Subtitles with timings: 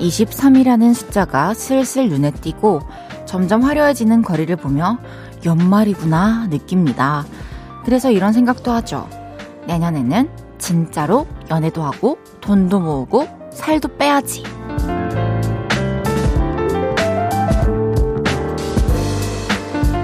[0.00, 2.80] 2023이라는 숫자가 슬슬 눈에 띄고
[3.26, 4.98] 점점 화려해지는 거리를 보며
[5.44, 7.24] 연말이구나 느낍니다.
[7.84, 9.08] 그래서 이런 생각도 하죠.
[9.66, 14.42] 내년에는 진짜로 연애도 하고 돈도 모으고 살도 빼야지.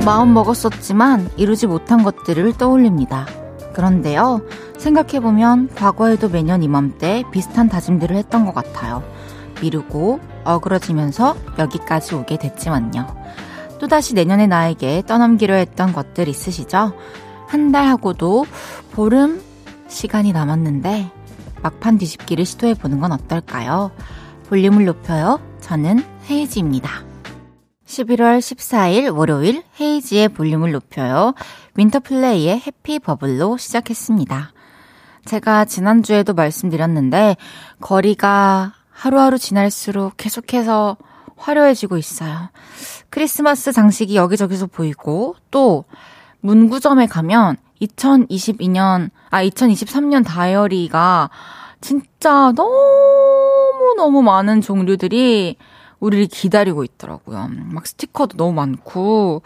[0.05, 3.27] 마음 먹었었지만 이루지 못한 것들을 떠올립니다.
[3.75, 4.41] 그런데요,
[4.79, 9.03] 생각해보면 과거에도 매년 이맘때 비슷한 다짐들을 했던 것 같아요.
[9.61, 13.07] 미루고 어그러지면서 여기까지 오게 됐지만요.
[13.79, 16.93] 또다시 내년에 나에게 떠넘기려 했던 것들 있으시죠?
[17.47, 18.47] 한 달 하고도
[18.93, 19.41] 보름
[19.89, 21.11] 시간이 남았는데
[21.63, 23.91] 막판 뒤집기를 시도해보는 건 어떨까요?
[24.49, 25.41] 볼륨을 높여요.
[25.61, 26.91] 저는 헤이지입니다.
[27.87, 31.35] 11월 14일 월요일 헤이지의 볼륨을 높여요.
[31.77, 34.53] 윈터플레이의 해피 버블로 시작했습니다.
[35.25, 37.37] 제가 지난주에도 말씀드렸는데
[37.81, 40.97] 거리가 하루하루 지날수록 계속해서
[41.37, 42.49] 화려해지고 있어요.
[43.11, 45.85] 크리스마스 장식이 여기저기서 보이고 또
[46.41, 51.29] 문구점에 가면 2022년, 아, 2023년 다이어리가
[51.83, 55.57] 진짜 너무너무 많은 종류들이
[56.01, 57.51] 우리를 기다리고 있더라고요.
[57.71, 59.43] 막 스티커도 너무 많고,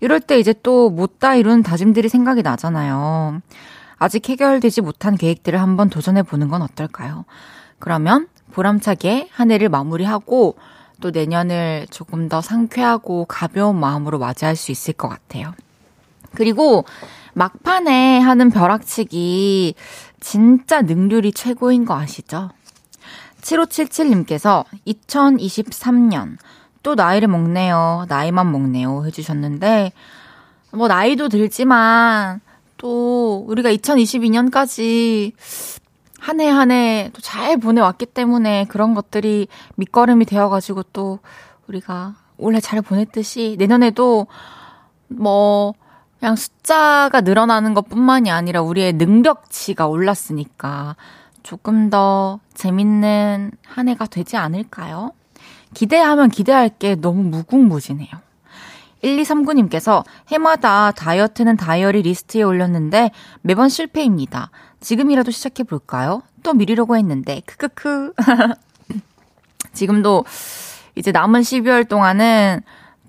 [0.00, 3.40] 이럴 때 이제 또 못다 이룬 다짐들이 생각이 나잖아요.
[3.96, 7.24] 아직 해결되지 못한 계획들을 한번 도전해 보는 건 어떨까요?
[7.78, 10.56] 그러면 보람차게 한 해를 마무리하고
[11.00, 15.52] 또 내년을 조금 더 상쾌하고 가벼운 마음으로 맞이할 수 있을 것 같아요.
[16.34, 16.84] 그리고
[17.34, 19.74] 막판에 하는 벼락치기
[20.20, 22.50] 진짜 능률이 최고인 거 아시죠?
[23.40, 26.36] 7577님께서 2023년
[26.82, 28.06] 또 나이를 먹네요.
[28.08, 29.04] 나이만 먹네요.
[29.06, 29.92] 해주셨는데,
[30.72, 32.40] 뭐, 나이도 들지만,
[32.76, 35.32] 또, 우리가 2022년까지
[36.22, 41.18] 한 해 한 해 또 잘 보내왔기 때문에 그런 것들이 밑거름이 되어가지고 또
[41.68, 44.26] 우리가 올해 잘 보냈듯이 내년에도
[45.08, 45.74] 뭐,
[46.18, 50.96] 그냥 숫자가 늘어나는 것 뿐만이 아니라 우리의 능력치가 올랐으니까
[51.42, 55.12] 조금 더 재밌는 한 해가 되지 않을까요?
[55.74, 58.10] 기대하면 기대할 게 너무 무궁무진해요.
[59.02, 64.50] 1239님께서 해마다 다이어트는 다이어리 리스트에 올렸는데 매번 실패입니다.
[64.82, 66.22] 지금이라도 시작해 볼까요?
[66.42, 68.12] 또 미루려고 했는데, 크크크.
[69.72, 70.24] 지금도
[70.96, 72.60] 이제 남은 12월 동안은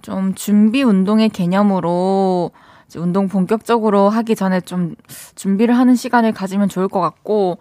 [0.02, 2.52] 좀 준비 운동의 개념으로
[2.96, 4.96] 운동 본격적으로 하기 전에 좀
[5.36, 7.58] 준비를 하는 시간을 가지면 좋을 것 같고,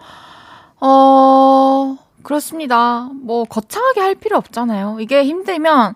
[0.80, 3.08] 어, 그렇습니다.
[3.14, 4.98] 뭐, 거창하게 할 필요 없잖아요.
[5.00, 5.94] 이게 힘들면,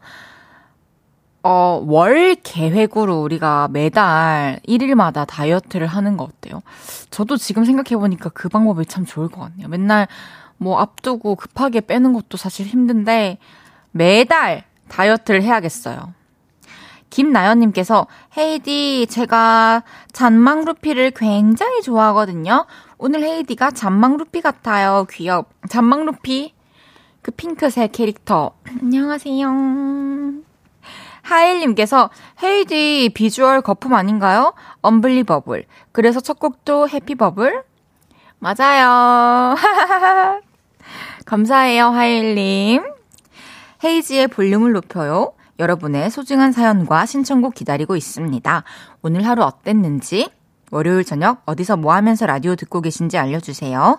[1.49, 6.61] 어, 월 계획으로 우리가 매달 1일마다 다이어트를 하는 거 어때요?
[7.11, 9.69] 저도 지금 생각해보니까 그 방법이 참 좋을 것 같네요.
[9.69, 10.09] 맨날
[10.57, 13.39] 뭐 앞두고 급하게 빼는 것도 사실 힘든데,
[13.93, 16.15] 매달 다이어트를 해야겠어요.
[17.11, 22.67] 김나연님께서 헤이디 제가 잔망 루피를 굉장히 좋아하거든요.
[22.99, 25.07] 오늘 헤이디가 잔망 루피 같아요.
[25.11, 25.51] 귀엽.
[25.69, 26.55] 잔망 루피
[27.23, 28.51] 그 핑크색 캐릭터.
[28.83, 30.46] 안녕하세요.
[31.27, 32.11] 하일님께서
[32.43, 34.55] 헤이디 비주얼 거품 아닌가요?
[34.81, 35.65] 엄블리버블.
[35.93, 37.65] 그래서 첫 곡도 해피버블?
[38.39, 39.57] 맞아요.
[41.27, 42.83] 감사해요, 하일님.
[43.85, 45.33] 헤이지의 볼륨을 높여요.
[45.59, 48.65] 여러분의 소중한 사연과 신청곡 기다리고 있습니다.
[49.03, 50.31] 오늘 하루 어땠는지,
[50.71, 53.99] 월요일 저녁 어디서 뭐 하면서 라디오 듣고 계신지 알려주세요.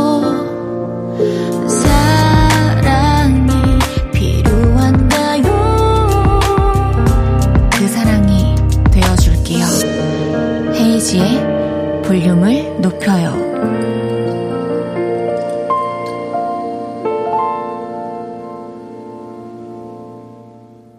[11.11, 13.51] 헤이지의 볼륨을 높여요.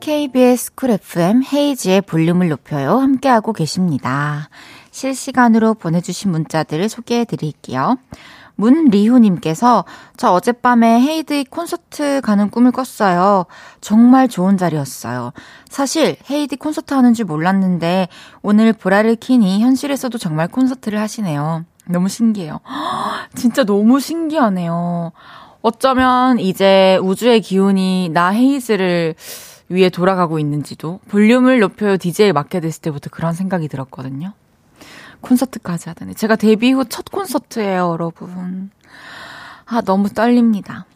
[0.01, 2.99] KBS 쿨 FM 헤이즈의 볼륨을 높여요.
[2.99, 4.51] 함께하고 계십니다.
[4.91, 7.97] 실시간으로 보내주신 문자들을 소개해 드릴게요.
[8.57, 9.85] 문리후님께서
[10.17, 13.47] 저 어젯밤에 헤이디 콘서트 가는 꿈을 꿨어요.
[13.81, 15.33] 정말 좋은 자리였어요.
[15.69, 18.09] 사실 헤이디 콘서트 하는 줄 몰랐는데
[18.43, 21.65] 오늘 보라를 키니 현실에서도 정말 콘서트를 하시네요.
[21.87, 22.61] 너무 신기해요.
[23.35, 25.13] 진짜 너무 신기하네요.
[25.63, 29.15] 어쩌면 이제 우주의 기운이 나 헤이즈를
[29.69, 34.33] 위해 돌아가고 있는지도 볼륨을 높여요 DJ에 맡게 됐을 때부터 그런 생각이 들었거든요.
[35.23, 36.15] 콘서트까지 하다니.
[36.15, 38.71] 제가 데뷔 후 첫 콘서트예요, 여러분.
[39.67, 40.87] 아, 너무 떨립니다.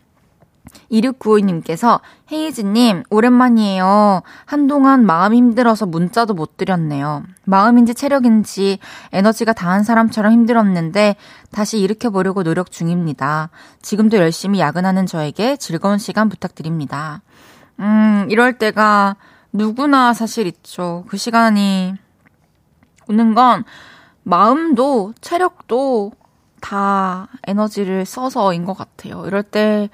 [0.91, 2.01] 2695님께서
[2.31, 4.23] 헤이즈님 오랜만이에요.
[4.45, 7.25] 한동안 마음 힘들어서 문자도 못 드렸네요.
[7.45, 8.79] 마음인지 체력인지
[9.13, 11.17] 에너지가 다한 사람처럼 힘들었는데
[11.51, 13.51] 다시 일으켜보려고 노력 중입니다.
[13.83, 17.23] 지금도 열심히 야근하는 저에게 즐거운 시간 부탁드립니다.
[17.81, 19.17] 음, 이럴 때가
[19.53, 21.05] 누구나 사실 있죠.
[21.09, 21.95] 그 시간이
[23.09, 23.65] 오는 건
[24.29, 26.11] 마음도 체력도
[26.61, 29.25] 다 에너지를 써서인 것 같아요.
[29.25, 29.89] 이럴 때는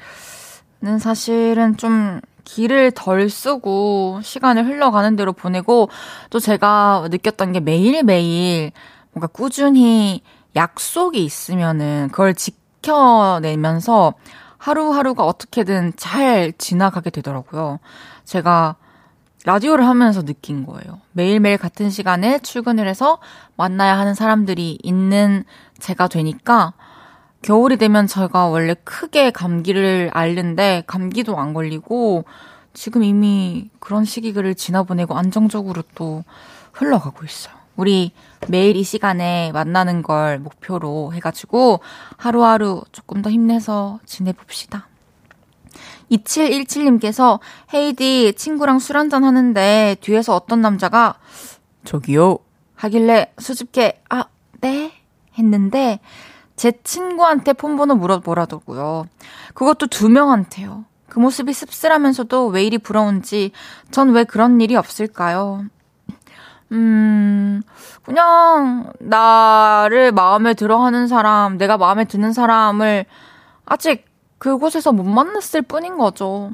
[0.99, 5.91] 사실은 좀 길을 덜 쓰고 시간을 흘러가는 대로 보내고
[6.31, 8.73] 또 제가 느꼈던 게 매일매일
[9.13, 10.23] 뭔가 꾸준히
[10.57, 14.15] 약속이 있으면은 그걸 지켜내면서
[14.57, 17.81] 하루하루가 어떻게든 잘 지나가게 되더라고요.
[18.25, 18.77] 제가
[19.45, 21.01] 라디오를 하면서 느낀 거예요.
[21.13, 23.19] 매일매일 같은 시간에 출근을 해서
[23.57, 25.45] 만나야 하는 사람들이 있는
[25.79, 26.75] 제가 되니까
[27.43, 32.25] 겨울이 되면 제가 원래 크게 감기를 앓는데 감기도 안 걸리고
[32.73, 36.23] 지금 이미 그런 시기를 지나보내고 안정적으로 또
[36.73, 37.55] 흘러가고 있어요.
[37.75, 38.13] 우리
[38.49, 41.81] 매일 이 시간에 만나는 걸 목표로 해가지고
[42.17, 44.87] 하루하루 조금 더 힘내서 지내봅시다.
[46.13, 47.41] 2717님께서
[47.73, 51.15] 헤이디 친구랑 술 한잔 하는데 뒤에서 어떤 남자가
[51.85, 52.39] 저기요
[52.75, 54.25] 하길래 수줍게 아,
[54.61, 54.93] 네?
[55.39, 56.01] 했는데
[56.57, 59.07] 제 친구한테 폰번호 물어보라더고요.
[59.55, 60.85] 그것도 두 명한테요.
[61.09, 63.53] 그 모습이 씁쓸하면서도 왜 이리 부러운지
[63.91, 65.65] 전 왜 그런 일이 없을까요?
[66.73, 67.63] 음,
[68.03, 73.05] 그냥 나를 마음에 들어 하는 사람, 내가 마음에 드는 사람을
[73.67, 74.07] 아직
[74.43, 76.51] 그곳에서 못 만났을 뿐인 거죠.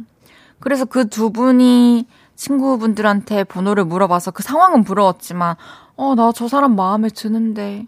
[0.61, 2.07] 그래서 그 두 분이
[2.37, 5.57] 친구분들한테 번호를 물어봐서 그 상황은 부러웠지만,
[5.97, 7.87] 어, 나 저 사람 마음에 드는데,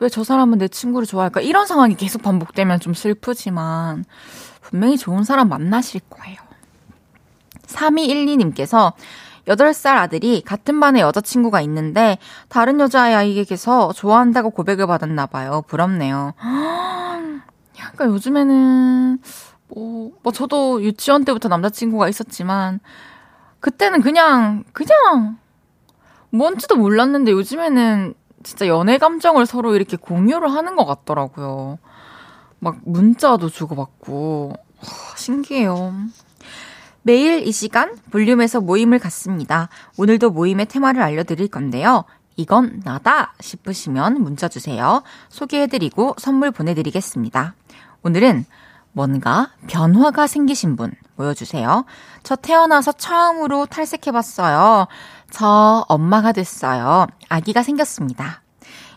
[0.00, 1.42] 왜 저 사람은 내 친구를 좋아할까?
[1.42, 4.06] 이런 상황이 계속 반복되면 좀 슬프지만
[4.62, 6.36] 분명히 좋은 사람 만나실 거예요.
[7.66, 8.94] 3212님께서
[9.46, 12.16] 8살 아들이 같은 반에 여자친구가 있는데
[12.48, 15.62] 다른 여자아이에게서 좋아한다고 고백을 받았나 봐요.
[15.68, 16.32] 부럽네요.
[17.78, 19.18] 약간 요즘에는
[19.68, 22.80] 뭐, 뭐 저도 유치원 때부터 남자친구가 있었지만
[23.60, 25.38] 그때는 그냥 그냥
[26.30, 31.78] 뭔지도 몰랐는데 요즘에는 진짜 연애 감정을 서로 이렇게 공유를 하는 것 같더라고요.
[32.58, 35.94] 막 문자도 주고받고 와, 신기해요.
[37.02, 39.68] 매일 이 시간 볼륨에서 모임을 갖습니다.
[39.98, 42.04] 오늘도 모임의 테마를 알려드릴 건데요.
[42.36, 45.02] 이건 나다 싶으시면 문자 주세요.
[45.28, 47.54] 소개해드리고 선물 보내드리겠습니다.
[48.04, 48.44] 오늘은
[48.92, 51.84] 뭔가 변화가 생기신 분 모여주세요.
[52.22, 54.86] 저 태어나서 처음으로 탈색해봤어요.
[55.30, 57.06] 저 엄마가 됐어요.
[57.28, 58.42] 아기가 생겼습니다.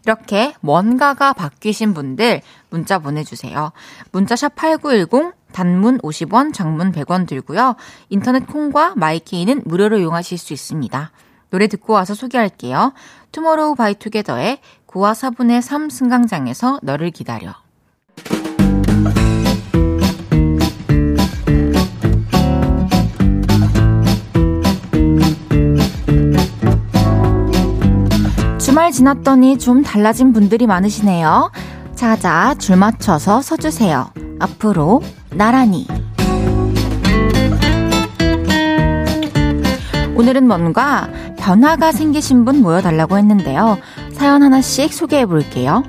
[0.06, 3.72] 이렇게 뭔가가 바뀌신 분들 문자 보내주세요.
[4.12, 7.76] 문자샵 8910 단문 50원, 장문 100원 들고요.
[8.10, 11.12] 인터넷 콩과 마이케이는 무료로 이용하실 수 있습니다.
[11.50, 12.94] 노래 듣고 와서 소개할게요.
[13.32, 17.67] 투모로우 바이투게더의 9와 4분의 3 승강장에서 너를 기다려.
[28.88, 31.52] 주말 지났더니 좀 달라진 분들이 많으시네요.
[31.96, 34.12] 자자, 줄 맞춰서 서주세요.
[34.40, 35.02] 앞으로,
[35.32, 35.88] 나란히.
[40.16, 43.78] 오늘은 뭔가 변화가 생기신 분 모여달라고 했는데요.
[44.14, 45.84] 사연 하나씩 소개해 볼게요.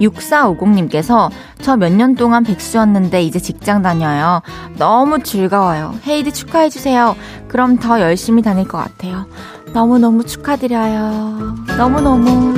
[0.00, 4.40] 6450님께서 저 몇 년 동안 백수였는데 이제 직장 다녀요.
[4.78, 5.94] 너무 즐거워요.
[6.06, 7.14] 헤이드 축하해주세요.
[7.48, 9.26] 그럼 더 열심히 다닐 것 같아요.
[9.72, 11.54] 너무너무 축하드려요.
[11.78, 12.54] 너무너무.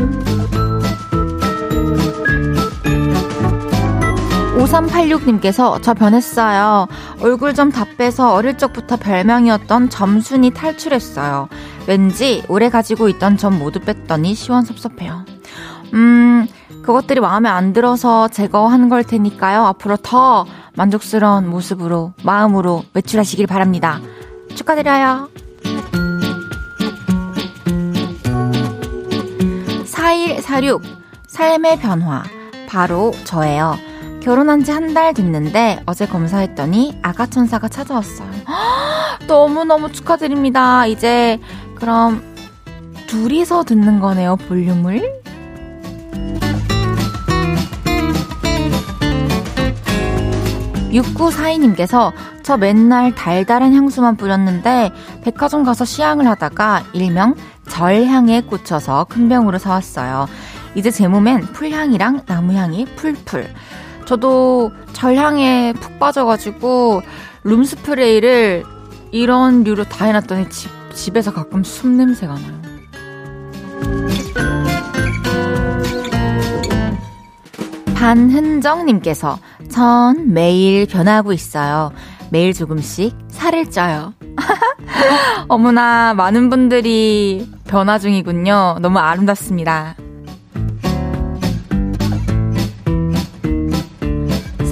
[4.56, 6.86] 5386님께서 저 변했어요.
[7.20, 11.48] 얼굴 좀 다 빼서 어릴 적부터 별명이었던 점순이 탈출했어요.
[11.86, 15.24] 왠지 오래 가지고 있던 점 모두 뺐더니 시원섭섭해요.
[15.94, 16.46] 음,
[16.82, 19.64] 그것들이 마음에 안 들어서 제거한 걸 테니까요.
[19.66, 24.00] 앞으로 더 만족스러운 모습으로, 마음으로 외출하시길 바랍니다.
[24.54, 25.28] 축하드려요.
[30.12, 30.82] 4146
[31.26, 32.22] 삶의 변화
[32.68, 33.76] 바로 저예요.
[34.20, 38.28] 결혼한 지 한 달 됐는데 어제 검사했더니 아가 천사가 찾아왔어요.
[39.26, 40.86] 너무너무 축하드립니다.
[40.86, 41.40] 이제
[41.74, 42.22] 그럼
[43.06, 45.22] 둘이서 듣는 거네요, 볼륨을.
[50.92, 54.92] 6942님께서 저 맨날 달달한 향수만 뿌렸는데
[55.22, 57.34] 백화점 가서 시향을 하다가 일명
[57.68, 60.26] 절향에 꽂혀서 큰 병으로 사왔어요.
[60.74, 63.48] 이제 제 몸엔 풀향이랑 나무향이 풀풀.
[64.04, 67.02] 저도 절향에 푹 빠져가지고
[67.44, 68.64] 룸스프레이를
[69.10, 72.62] 이런 류로 다 해놨더니 집, 집에서 가끔 숨 냄새가 나요.
[77.94, 79.38] 반흔정님께서
[79.70, 81.92] 전 매일 변하고 있어요.
[82.30, 84.14] 매일 조금씩 살을 쪄요.
[85.48, 88.78] 어머나, 많은 분들이 변화 중이군요.
[88.80, 89.94] 너무 아름답습니다.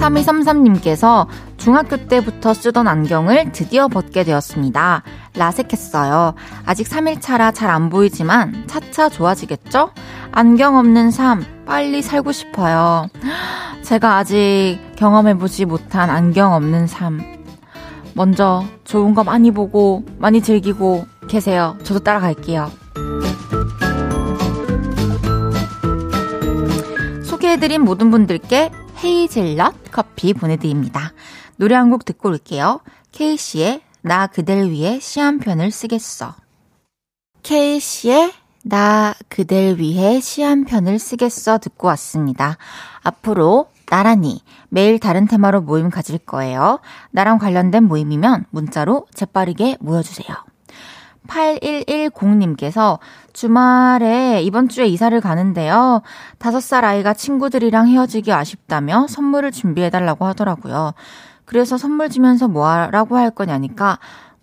[0.00, 1.26] 3233님께서
[1.58, 5.02] 중학교 때부터 쓰던 안경을 드디어 벗게 되었습니다.
[5.36, 6.34] 라섹했어요.
[6.64, 9.90] 아직 3일차라 잘 안 보이지만 차차 좋아지겠죠?
[10.32, 13.08] 안경 없는 삶, 빨리 살고 싶어요.
[13.82, 17.39] 제가 아직 경험해보지 못한 안경 없는 삶.
[18.14, 21.76] 먼저 좋은 거 많이 보고, 많이 즐기고 계세요.
[21.84, 22.70] 저도 따라갈게요.
[27.24, 28.70] 소개해드린 모든 분들께
[29.02, 31.12] 헤이즐넛 커피 보내드립니다.
[31.56, 32.80] 노래 한 곡 듣고 올게요.
[33.12, 36.34] 케이씨의 나 그댈 위해 시 한 편을 쓰겠어.
[37.42, 42.58] 케이씨의 나 그댈 위해 시 한 편을 쓰겠어 듣고 왔습니다.
[43.02, 46.78] 앞으로 나란히 매일 다른 테마로 모임 가질 거예요.
[47.10, 50.28] 나랑 관련된 모임이면 문자로 재빠르게 모여주세요.
[51.26, 53.00] 8110님께서
[53.32, 56.02] 주말에 이번 주에 이사를 가는데요.
[56.38, 60.94] 5살 아이가 친구들이랑 헤어지기 아쉽다며 선물을 준비해달라고 하더라고요.
[61.44, 63.98] 그래서 선물 주면서 뭐라고 할 거냐니까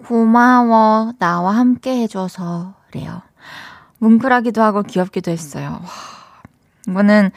[0.06, 3.22] 고마워 나와 함께 해줘서 그래요.
[4.00, 5.80] 뭉클하기도 하고 귀엽기도 했어요.
[5.82, 5.90] 와,
[6.88, 7.32] 이거는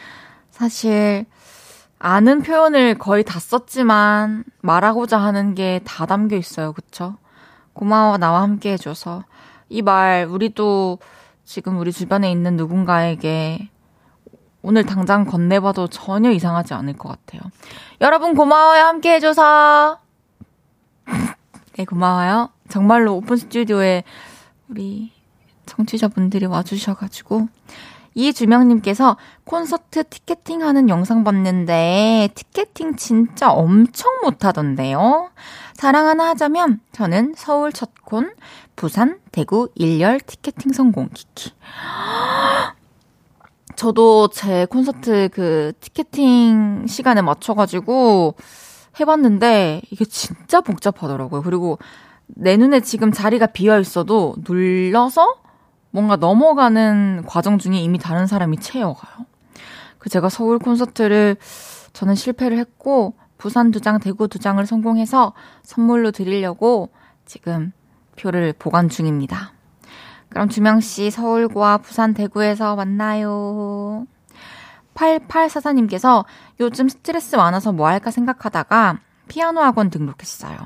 [0.51, 1.27] 사실
[2.03, 6.73] 아는 표현을 거의 다 썼지만 말하고자 하는 게 다 담겨 있어요.
[6.73, 7.17] 그쵸?
[7.75, 9.25] 고마워 나와 함께 해줘서
[9.69, 10.99] 이 말 우리도
[11.45, 13.69] 지금 우리 주변에 있는 누군가에게
[14.63, 17.43] 오늘 당장 건네봐도 전혀 이상하지 않을 것 같아요.
[18.01, 19.99] 여러분 고마워요 함께 해줘서
[21.77, 22.51] 네 고마워요.
[22.69, 24.05] 정말로 오픈 스튜디오에
[24.69, 25.13] 우리
[25.67, 27.49] 청취자분들이 와주셔가지고
[28.15, 35.31] 이주명님께서 콘서트 티켓팅 하는 영상 봤는데 티켓팅 진짜 엄청 못하던데요.
[35.75, 38.33] 자랑 하나 하자면 저는 서울 첫 콘,
[38.77, 41.53] 부산, 대구, 일열 티켓팅 성공 키키.
[43.77, 48.35] 저도 제 콘서트 그 티켓팅 시간에 맞춰가지고
[48.99, 51.43] 해봤는데 이게 진짜 복잡하더라고요.
[51.43, 51.79] 그리고
[52.27, 55.35] 내 눈에 지금 자리가 비어 있어도 눌러서
[55.91, 59.27] 뭔가 넘어가는 과정 중에 이미 다른 사람이 채워가요.
[59.99, 61.37] 그 제가 서울 콘서트를
[61.93, 65.33] 저는 실패를 했고 부산 두 장, 대구 두 장을 성공해서
[65.63, 66.91] 선물로 드리려고
[67.25, 67.73] 지금
[68.17, 69.53] 표를 보관 중입니다.
[70.29, 74.07] 그럼 주명 씨 서울과 부산, 대구에서 만나요.
[74.95, 76.25] 8844님께서
[76.61, 80.57] 요즘 스트레스 많아서 뭐 할까 생각하다가 피아노 학원 등록했어요.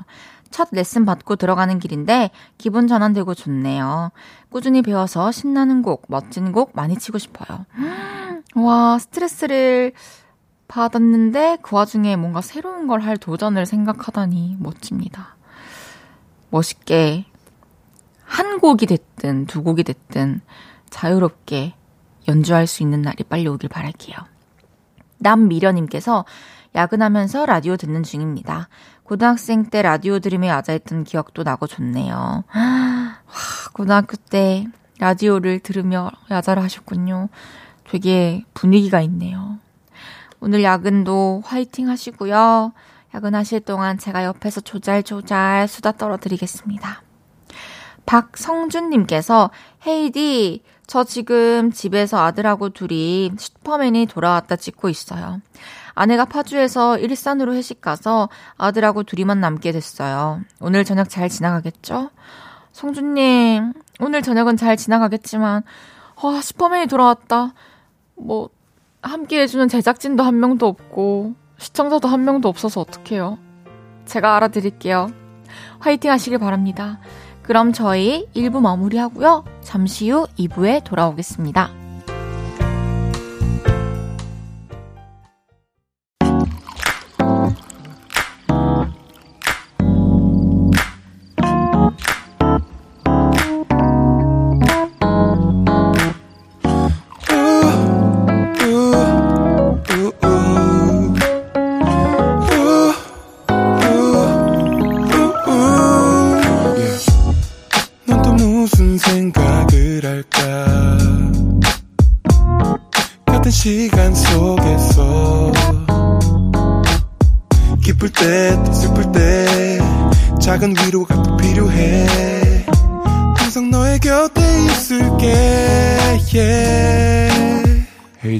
[0.51, 4.11] 첫 레슨 받고 들어가는 길인데 기분 전환되고 좋네요.
[4.55, 7.65] 꾸준히 배워서 신나는 곡, 멋진 곡 많이 치고 싶어요.
[8.55, 9.91] 와, 스트레스를
[10.69, 15.35] 받았는데 그 와중에 뭔가 새로운 걸 할 도전을 생각하다니 멋집니다.
[16.51, 17.25] 멋있게
[18.23, 20.39] 한 곡이 됐든 두 곡이 됐든
[20.89, 21.73] 자유롭게
[22.29, 24.15] 연주할 수 있는 날이 빨리 오길 바랄게요.
[25.17, 26.23] 남미련님께서
[26.75, 28.69] 야근하면서 라디오 듣는 중입니다.
[29.03, 32.45] 고등학생 때 라디오 들으며 야자했던 기억도 나고 좋네요.
[33.35, 33.41] 와,
[33.73, 34.65] 고등학교 때
[34.99, 37.27] 라디오를 들으며 야자를 하셨군요.
[37.89, 39.59] 되게 분위기가 있네요.
[40.39, 42.71] 오늘 야근도 화이팅 하시고요.
[43.13, 47.01] 야근하실 동안 제가 옆에서 조잘조잘 수다 떨어드리겠습니다.
[48.05, 49.51] 박성준님께서
[49.85, 55.41] 헤이디, 저 지금 집에서 아들하고 둘이 슈퍼맨이 돌아왔다 찍고 있어요.
[55.93, 60.41] 아내가 파주에서 일산으로 회식 가서 아들하고 둘이만 남게 됐어요.
[60.59, 62.11] 오늘 저녁 잘 지나가겠죠?
[62.75, 65.63] 성준님, 오늘 저녁은 잘 지나가겠지만,
[66.21, 67.53] 와, 슈퍼맨이 돌아왔다.
[68.15, 68.49] 뭐,
[69.01, 73.37] 함께 해주는 제작진도 한 명도 없고, 시청자도 한 명도 없어서 어떡해요.
[74.03, 75.07] 제가 알아드릴게요.
[75.79, 76.99] 화이팅 하시길 바랍니다.
[77.43, 79.45] 그럼 저희 1부 마무리하고요.
[79.61, 81.84] 잠시 후 2부에 돌아오겠습니다.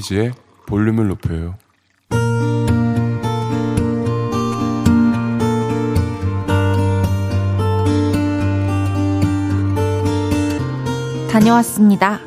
[0.06, 0.32] 헤이지의
[0.66, 1.54] 볼륨을 높여요
[11.30, 12.18] 다녀왔습니다.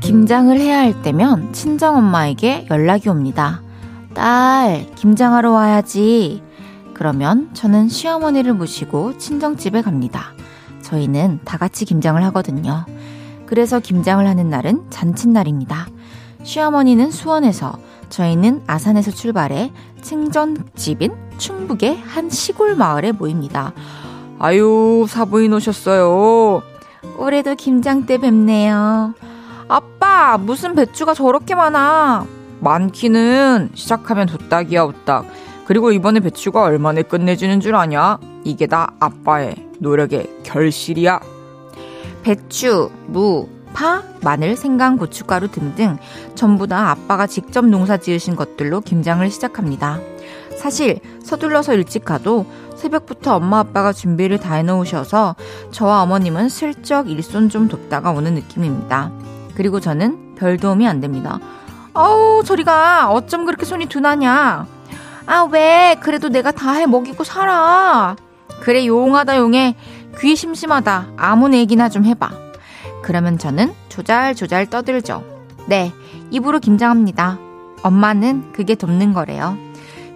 [0.00, 3.60] 김장을 해야 할 때면 친정엄마에게 연락이 옵니다.
[4.14, 6.51] 딸, 김장하러 와야지.
[6.94, 10.32] 그러면 저는 시어머니를 모시고 친정집에 갑니다.
[10.82, 12.84] 저희는 다 같이 김장을 하거든요.
[13.46, 15.86] 그래서 김장을 하는 날은 잔칫날입니다.
[16.42, 19.72] 시어머니는 수원에서, 저희는 아산에서 출발해
[20.02, 23.72] 친정집인 충북의 한 시골 마을에 모입니다.
[24.38, 26.62] 아유, 사부인 오셨어요.
[27.18, 29.14] 올해도 김장 때 뵙네요.
[29.68, 32.26] 아빠, 무슨 배추가 저렇게 많아?
[32.60, 35.26] 많기는 시작하면 도딱이야, 오딱.
[35.64, 38.18] 그리고 이번에 배추가 얼마나 끝내주는 줄 아냐?
[38.44, 41.20] 이게 다 아빠의 노력의 결실이야.
[42.22, 45.98] 배추, 무, 파, 마늘, 생강, 고춧가루 등등
[46.34, 49.98] 전부 다 아빠가 직접 농사 지으신 것들로 김장을 시작합니다.
[50.56, 55.36] 사실 서둘러서 일찍 가도 새벽부터 엄마 아빠가 준비를 다 해놓으셔서
[55.70, 59.10] 저와 어머님은 슬쩍 일손 좀 돕다가 오는 느낌입니다.
[59.54, 61.38] 그리고 저는 별 도움이 안 됩니다.
[61.94, 64.66] 아우 저리가 어쩜 그렇게 손이 둔하냐
[65.26, 65.96] 아 왜?
[66.00, 68.16] 그래도 내가 다 해 먹이고 살아.
[68.60, 69.76] 그래 용하다 용해.
[70.20, 71.08] 귀 심심하다.
[71.16, 72.30] 아무 얘기나 좀 해봐.
[73.02, 75.24] 그러면 저는 조잘조잘 떠들죠.
[75.66, 75.92] 네
[76.30, 77.38] 입으로 김장합니다.
[77.82, 79.56] 엄마는 그게 돕는 거래요.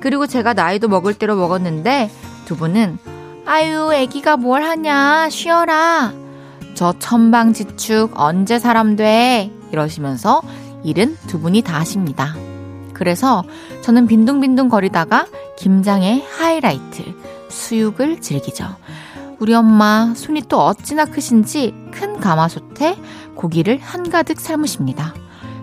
[0.00, 2.10] 그리고 제가 나이도 먹을 대로 먹었는데
[2.44, 2.98] 두 분은
[3.46, 5.28] 아유 애기가 뭘 하냐?
[5.30, 6.12] 쉬어라.
[6.74, 9.50] 저 천방지축 언제 사람 돼?
[9.72, 10.42] 이러시면서
[10.84, 12.34] 일은 두 분이 다 하십니다.
[12.92, 13.42] 그래서
[13.86, 17.04] 저는 빈둥빈둥 거리다가 김장의 하이라이트,
[17.48, 18.66] 수육을 즐기죠.
[19.38, 22.96] 우리 엄마 손이 또 어찌나 크신지 큰 가마솥에
[23.36, 25.14] 고기를 한가득 삶으십니다.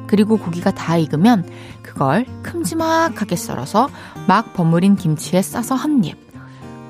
[0.08, 1.46] 그리고 고기가 다 익으면
[1.82, 3.90] 그걸 큼지막하게 썰어서
[4.26, 6.16] 막 버무린 김치에 싸서 한 입.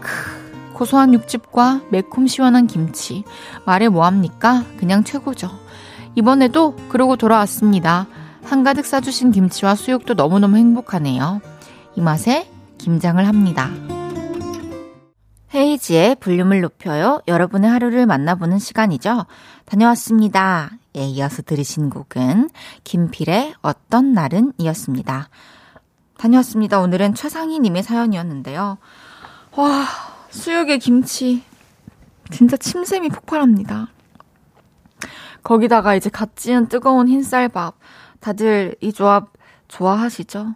[0.02, 3.24] 크, 고소한 육즙과 매콤 시원한 김치.
[3.66, 4.66] 말해 뭐합니까?
[4.78, 5.50] 그냥 최고죠.
[6.14, 8.06] 이번에도 그러고 돌아왔습니다.
[8.46, 11.42] 한가득 싸주신 김치와 수육도 너무너무 행복하네요.
[11.96, 13.70] 이 맛에 김장을 합니다.
[15.54, 17.22] 헤이지의 볼륨을 높여요.
[17.28, 19.26] 여러분의 하루를 만나보는 시간이죠.
[19.66, 20.72] 다녀왔습니다.
[20.96, 22.50] 예, 이어서 들으신 곡은
[22.84, 25.30] 김필의 어떤 날은 이었습니다.
[26.18, 26.80] 다녀왔습니다.
[26.80, 28.78] 오늘은 최상희님의 사연이었는데요.
[29.56, 29.86] 와,
[30.30, 31.44] 수육에 김치.
[32.32, 33.90] 진짜 침샘이 폭발합니다.
[35.44, 37.76] 거기다가 이제 갓 지은 뜨거운 흰쌀밥.
[38.24, 39.34] 다들 이 조합
[39.68, 40.56] 좋아하시죠?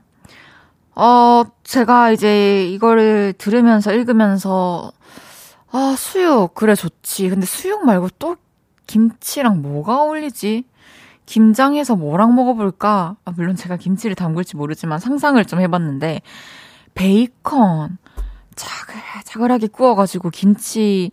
[0.96, 4.94] 어, 제가 이제 이거를 들으면서 읽으면서,
[5.72, 7.30] 아, 수육, 그래, 좋지.
[7.30, 8.38] 근데 수육 말고 또
[8.88, 10.64] 김치랑 뭐가 어울리지?
[11.26, 13.18] 김장해서 뭐랑 먹어볼까?
[13.26, 16.22] 아, 물론 제가 김치를 담글지 모르지만 상상을 좀 해봤는데,
[16.94, 17.98] 베이컨,
[18.56, 21.12] 자글자글하게 구워가지고 김치,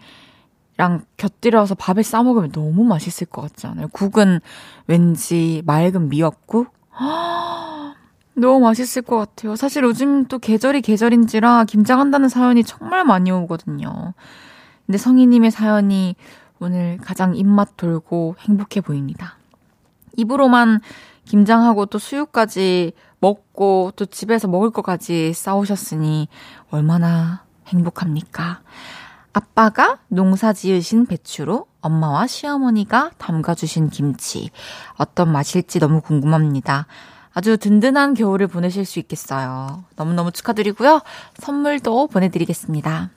[0.76, 3.88] 랑 곁들여서 밥에 싸 먹으면 너무 맛있을 것 같지 않아요?
[3.88, 4.40] 국은
[4.86, 6.72] 왠지 맑은 미역국?
[8.36, 9.54] 너무 맛있을 것 같아요.
[9.54, 14.14] 사실 요즘 또 계절이 계절인지라 김장한다는 사연이 정말 많이 오거든요.
[14.86, 16.16] 근데 성희님의 사연이
[16.58, 19.36] 오늘 가장 입맛 돌고 행복해 보입니다.
[20.16, 20.80] 입으로만
[21.24, 26.28] 김장하고 또 수육까지 먹고 또 집에서 먹을 것까지 싸우셨으니
[26.70, 28.60] 얼마나 행복합니까?
[29.34, 34.50] 아빠가 농사 지으신 배추로 엄마와 시어머니가 담가주신 김치.
[34.96, 36.86] 어떤 맛일지 너무 궁금합니다.
[37.34, 39.82] 아주 든든한 겨울을 보내실 수 있겠어요.
[39.96, 41.00] 너무너무 축하드리고요.
[41.38, 43.10] 선물도 보내드리겠습니다.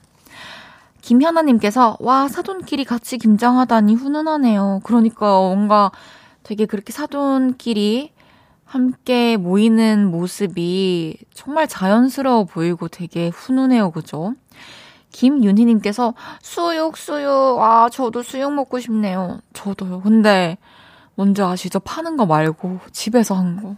[1.02, 4.80] 김현아님께서, 와, 사돈끼리 같이 김장하다니 훈훈하네요.
[4.82, 5.92] 그러니까 뭔가
[6.42, 8.12] 되게 그렇게 사돈끼리
[8.64, 13.92] 함께 모이는 모습이 정말 자연스러워 보이고 되게 훈훈해요.
[13.92, 14.34] 그죠?
[15.12, 17.58] 김윤희님께서 수육, 수육.
[17.60, 19.40] 아, 저도 수육 먹고 싶네요.
[19.52, 20.00] 저도요.
[20.02, 20.58] 근데
[21.14, 21.80] 뭔지 아시죠?
[21.80, 23.76] 파는 거 말고 집에서 한 거.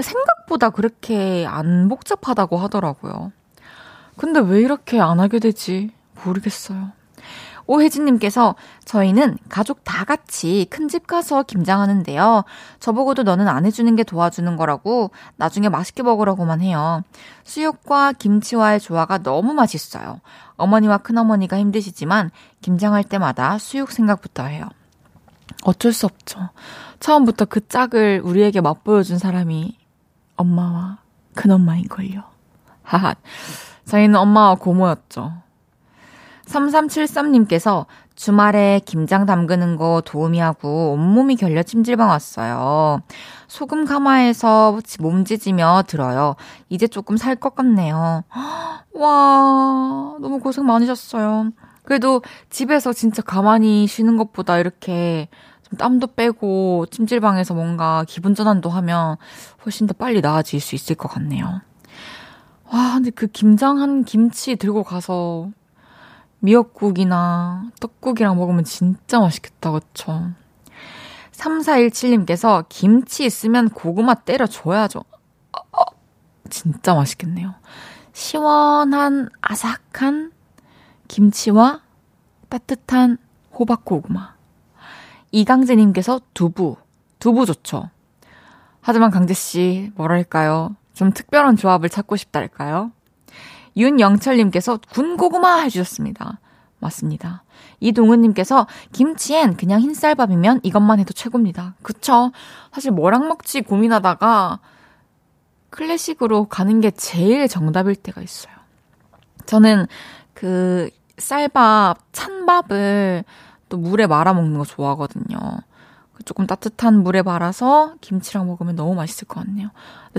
[0.00, 3.32] 생각보다 그렇게 안 복잡하다고 하더라고요.
[4.16, 5.90] 근데 왜 이렇게 안 하게 되지?
[6.24, 6.92] 모르겠어요.
[7.72, 8.54] 오혜진님께서
[8.84, 12.44] 저희는 가족 다 같이 큰 집 가서 김장하는데요.
[12.80, 17.02] 저보고도 너는 안 해주는 게 도와주는 거라고 나중에 맛있게 먹으라고만 해요.
[17.44, 20.20] 수육과 김치와의 조화가 너무 맛있어요.
[20.56, 22.30] 어머니와 큰어머니가 힘드시지만
[22.60, 24.68] 김장할 때마다 수육 생각부터 해요.
[25.64, 26.50] 어쩔 수 없죠.
[27.00, 29.78] 처음부터 그 짝을 우리에게 맛보여준 사람이
[30.36, 30.98] 엄마와
[31.34, 32.22] 큰엄마인걸요.
[32.82, 33.14] 하하.
[33.86, 35.41] 저희는 엄마와 고모였죠.
[36.52, 43.00] 3373님께서 주말에 김장 담그는 거 도우미 하고 온몸이 결려 찜질방 왔어요.
[43.48, 46.36] 소금 가마에서 몸지지며 들어요.
[46.68, 48.24] 이제 조금 살 것 같네요.
[48.94, 51.50] 와, 너무 고생 많으셨어요.
[51.84, 55.28] 그래도 집에서 진짜 가만히 쉬는 것보다 이렇게
[55.68, 59.16] 좀 땀도 빼고 찜질방에서 뭔가 기분 전환도 하면
[59.64, 61.62] 훨씬 더 빨리 나아질 수 있을 것 같네요.
[62.70, 65.48] 와, 근데 그 김장한 김치 들고 가서
[66.42, 70.32] 미역국이나 떡국이랑 먹으면 진짜 맛있겠다, 그쵸?
[71.30, 74.98] 3417님께서 김치 있으면 고구마 때려줘야죠.
[74.98, 75.84] 어, 어,
[76.50, 77.54] 진짜 맛있겠네요.
[78.12, 80.32] 시원한 아삭한
[81.06, 81.80] 김치와
[82.48, 83.18] 따뜻한
[83.58, 84.34] 호박고구마.
[85.30, 86.76] 이강재님께서 두부.
[87.20, 87.88] 두부 좋죠.
[88.80, 90.74] 하지만 강재씨, 뭐랄까요.
[90.92, 92.90] 좀 특별한 조합을 찾고 싶달까요?
[93.76, 96.40] 윤영철님께서 군고구마 해주셨습니다.
[96.78, 97.44] 맞습니다.
[97.80, 101.74] 이동은님께서 김치엔 그냥 흰쌀밥이면 이것만 해도 최고입니다.
[101.82, 102.32] 그쵸?
[102.72, 104.58] 사실 뭐랑 먹지 고민하다가
[105.70, 108.52] 클래식으로 가는 게 제일 정답일 때가 있어요.
[109.46, 109.86] 저는
[110.34, 113.24] 그 쌀밥, 찬밥을
[113.68, 115.38] 또 물에 말아 먹는 거 좋아하거든요.
[116.24, 119.70] 조금 따뜻한 물에 말아서 김치랑 먹으면 너무 맛있을 것 같네요.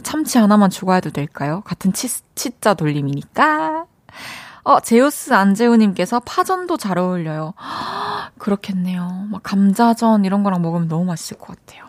[0.04, 1.62] 참치 하나만 추가해도 될까요?
[1.66, 3.86] 같은 치, 치자 돌림이니까.
[4.64, 7.54] 어, 제우스 안재우님께서 파전도 잘 어울려요.
[8.38, 9.28] 그렇겠네요.
[9.30, 11.84] 막 감자전 이런 거랑 먹으면 너무 맛있을 것 같아요.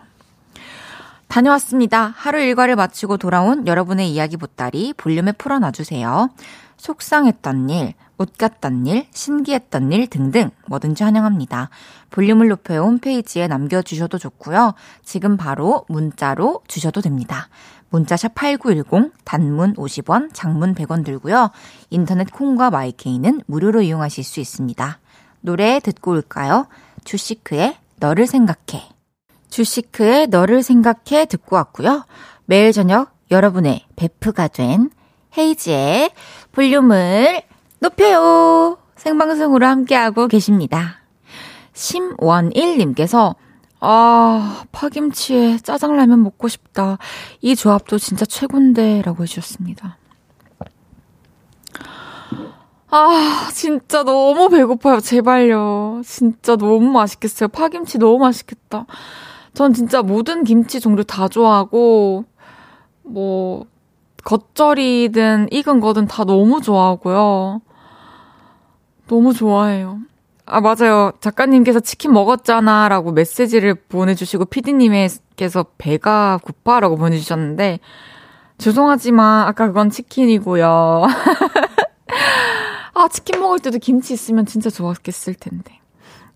[1.27, 2.13] 다녀왔습니다.
[2.15, 6.29] 하루 일과를 마치고 돌아온 여러분의 이야기 보따리 볼륨에 풀어놔주세요.
[6.77, 11.69] 속상했던 일, 옷 같던 일, 신기했던 일 등등 뭐든지 환영합니다.
[12.11, 14.73] 볼륨을 높여 홈페이지에 남겨주셔도 좋고요.
[15.03, 17.49] 지금 바로 문자로 주셔도 됩니다.
[17.89, 21.51] 문자샵 8910, 단문 50원, 장문 100원 들고요.
[21.89, 24.99] 인터넷 콩과 마이케이는 무료로 이용하실 수 있습니다.
[25.41, 26.67] 노래 듣고 올까요?
[27.03, 28.89] 주시크의 너를 생각해.
[29.49, 32.05] 주시크의 너를 생각해 듣고 왔고요.
[32.45, 34.89] 매일 저녁 여러분의 베프가 된
[35.37, 36.11] 헤이지의
[36.51, 37.41] 볼륨을
[37.79, 38.77] 높여요.
[38.95, 41.01] 생방송으로 함께하고 계십니다.
[41.73, 43.35] 심원일님께서
[43.81, 46.97] 아, 파김치에 짜장라면 먹고 싶다.
[47.41, 49.97] 이 조합도 진짜 최곤데 라고 해주셨습니다.
[52.89, 55.01] 아, 진짜 너무 배고파요.
[55.01, 56.01] 제발요.
[56.05, 57.49] 진짜 너무 맛있겠어요.
[57.49, 58.85] 파김치 너무 맛있겠다.
[59.53, 62.25] 전 진짜 모든 김치 종류 다 좋아하고,
[63.03, 63.65] 뭐,
[64.25, 67.61] 겉절이든 익은 거든 다 너무 좋아하고요.
[69.07, 69.99] 너무 좋아해요.
[70.47, 71.11] 아, 맞아요.
[71.21, 72.89] 작가님께서 치킨 먹었잖아.
[72.89, 77.79] 라고 메시지를 보내주시고, 피디님께서 배가 고파 라고 보내주셨는데,
[78.57, 81.03] 죄송하지만, 아까 그건 치킨이고요.
[82.95, 85.79] 아, 치킨 먹을 때도 김치 있으면 진짜 좋았겠을 텐데.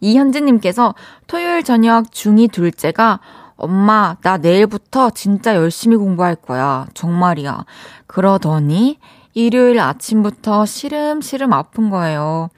[0.02, 0.94] 이현진님께서
[1.28, 3.20] 토요일 저녁 중2 둘째가
[3.60, 6.88] 엄마, 나 내일부터 진짜 열심히 공부할 거야.
[6.94, 7.66] 정말이야.
[8.08, 8.98] 그러더니
[9.34, 12.50] 일요일 아침부터 시름시름 아픈 거예요.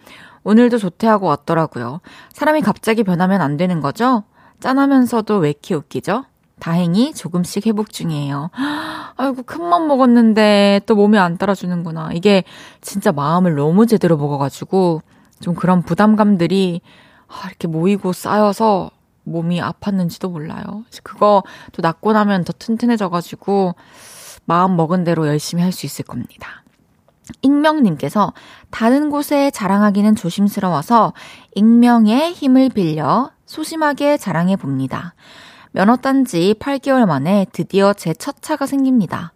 [0.44, 2.02] 오늘도 조퇴하고 왔더라고요.
[2.34, 4.24] 사람이 갑자기 변하면 안 되는 거죠?
[4.60, 6.26] 짠하면서도 왜 이렇게 웃기죠?
[6.60, 8.52] 다행히 조금씩 회복 중이에요.
[9.18, 12.12] 아이고, 큰맘 먹었는데 또 몸이 안 따라주는구나.
[12.14, 12.44] 이게
[12.80, 15.02] 진짜 마음을 너무 제대로 먹어가지고
[15.40, 16.82] 좀 그런 부담감들이
[17.28, 18.92] 아, 이렇게 모이고 쌓여서
[19.32, 20.84] 몸이 아팠는지도 몰라요.
[21.04, 23.76] 그거 또 낫고 나면 더 튼튼해져가지고
[24.46, 26.64] 마음 먹은 대로 열심히 할 수 있을 겁니다.
[27.42, 28.34] 익명님께서
[28.72, 31.14] 다른 곳에 자랑하기는 조심스러워서
[31.56, 35.14] 익명의 힘을 빌려 소심하게 자랑해 봅니다.
[35.72, 39.32] 면허 딴지 8개월 만에 드디어 제 첫 차가 생깁니다.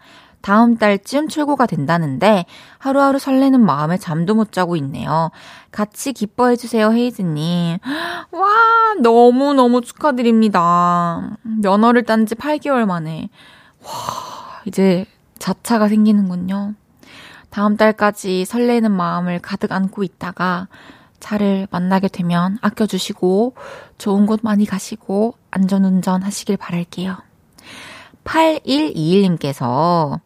[0.46, 2.46] 다음 달쯤 출고가 된다는데
[2.78, 5.32] 하루하루 설레는 마음에 잠도 못 자고 있네요.
[5.72, 7.80] 같이 기뻐해 주세요, 헤이즈님.
[8.30, 8.48] 와,
[9.02, 11.36] 너무너무 축하드립니다.
[11.42, 13.30] 면허를 딴 지 8개월 만에.
[13.84, 13.92] 와,
[14.66, 15.08] 이제
[15.40, 16.76] 자차가 생기는군요.
[17.50, 20.68] 다음 달까지 설레는 마음을 가득 안고 있다가
[21.20, 23.56] 차를 만나게 되면 아껴주시고
[23.98, 27.18] 좋은 곳 많이 가시고 안전운전 하시길 바랄게요.
[28.26, 30.20] 8121님께서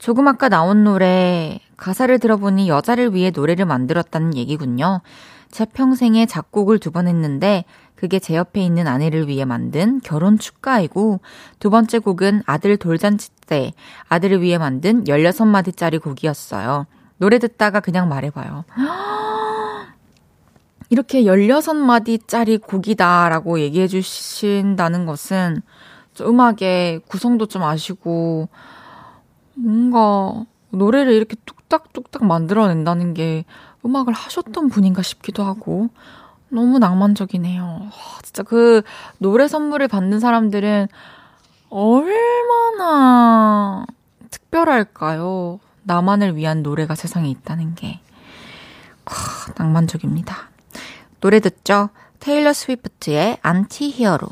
[0.00, 5.02] 조금 아까 나온 노래 가사를 들어보니 여자를 위해 노래를 만들었다는 얘기군요.
[5.50, 7.64] 제 평생에 작곡을 두 번 했는데
[7.96, 11.20] 그게 제 옆에 있는 아내를 위해 만든 결혼 축가이고
[11.58, 13.74] 두 번째 곡은 아들 돌잔치 때
[14.08, 16.86] 아들을 위해 만든 16마디짜리 곡이었어요.
[17.18, 18.64] 노래 듣다가 그냥 말해봐요.
[20.88, 25.60] 이렇게 16마디짜리 곡이다라고 얘기해 주신다는 것은
[26.22, 28.48] 음악의 구성도 좀 아시고
[29.62, 33.44] 뭔가 노래를 이렇게 뚝딱뚝딱 만들어낸다는 게
[33.84, 35.88] 음악을 하셨던 분인가 싶기도 하고
[36.48, 37.62] 너무 낭만적이네요.
[37.62, 37.90] 와,
[38.22, 38.82] 진짜 그
[39.18, 40.88] 노래 선물을 받는 사람들은
[41.70, 42.66] 얼마나
[44.30, 45.60] 특별할까요?
[45.84, 48.00] 나만을 위한 노래가 세상에 있다는 게.
[49.06, 49.14] 와,
[49.56, 50.50] 낭만적입니다.
[51.20, 51.90] 노래 듣죠?
[52.18, 54.28] 테일러 스위프트의 안티 히어로.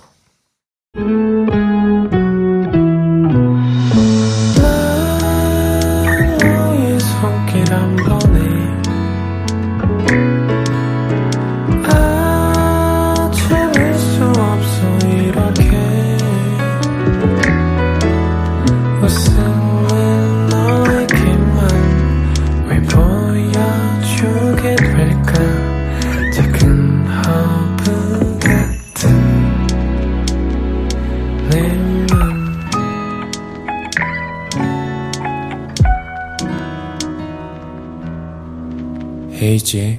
[39.49, 39.99] 헤이지의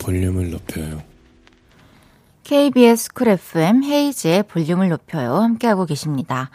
[0.00, 1.02] 볼륨을 높여요.
[2.44, 5.34] KBS 쿨 FM 헤이지의 볼륨을 높여요.
[5.34, 6.48] 함께하고 계십니다.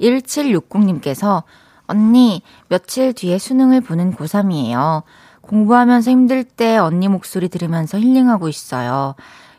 [0.00, 1.44] 1760님께서
[1.86, 5.04] 언니, 며칠 뒤에 수능을 보는 고3이에요.
[5.42, 9.14] 공부하면서 힘들 때 언니 목소리 들으면서 힐링하고 있어요.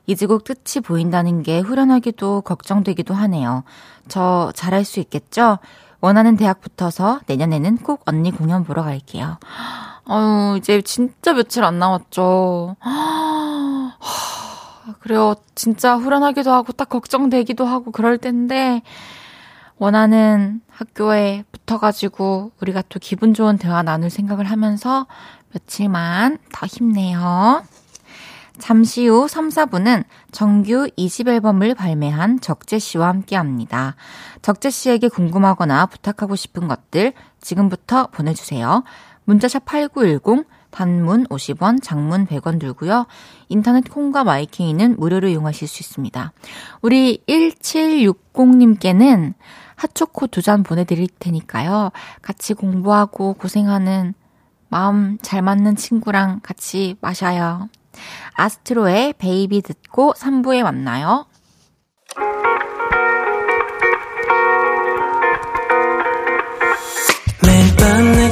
[0.06, 3.64] 이제곡 끝이 보인다는 게 후련하기도 걱정되기도 하네요.
[4.10, 5.60] 저 잘할 수 있겠죠?
[6.02, 9.38] 원하는 대학 붙어서 내년에는 꼭 언니 공연 보러 갈게요.
[10.14, 12.76] 아유, 이제 진짜 며칠 안 남았죠.
[15.00, 15.36] 그래요.
[15.56, 18.82] 진짜 후련하기도 하고 딱 걱정되기도 하고 그럴 텐데
[19.78, 25.08] 원하는 학교에 붙어가지고 우리가 또 기분 좋은 대화 나눌 생각을 하면서
[25.54, 27.64] 며칠만 더 힘내요.
[28.60, 33.96] 잠시 후 3, 4분은 정규 20 앨범을 발매한 적재 씨와 함께 합니다.
[34.42, 38.84] 적재 씨에게 궁금하거나 부탁하고 싶은 것들 지금부터 보내주세요.
[39.26, 43.06] 문자샵 8910, 단문 50원, 장문 100원 들고요.
[43.50, 46.32] 인터넷 콩과 마이케이는 무료로 이용하실 수 있습니다.
[46.82, 49.34] 우리 1760님께는
[49.76, 51.92] 핫초코 두 잔 보내드릴 테니까요.
[52.22, 54.14] 같이 공부하고 고생하는
[54.70, 57.68] 마음 잘 맞는 친구랑 같이 마셔요.
[58.36, 61.26] 아스트로의 Baby 듣고 3부에 만나요.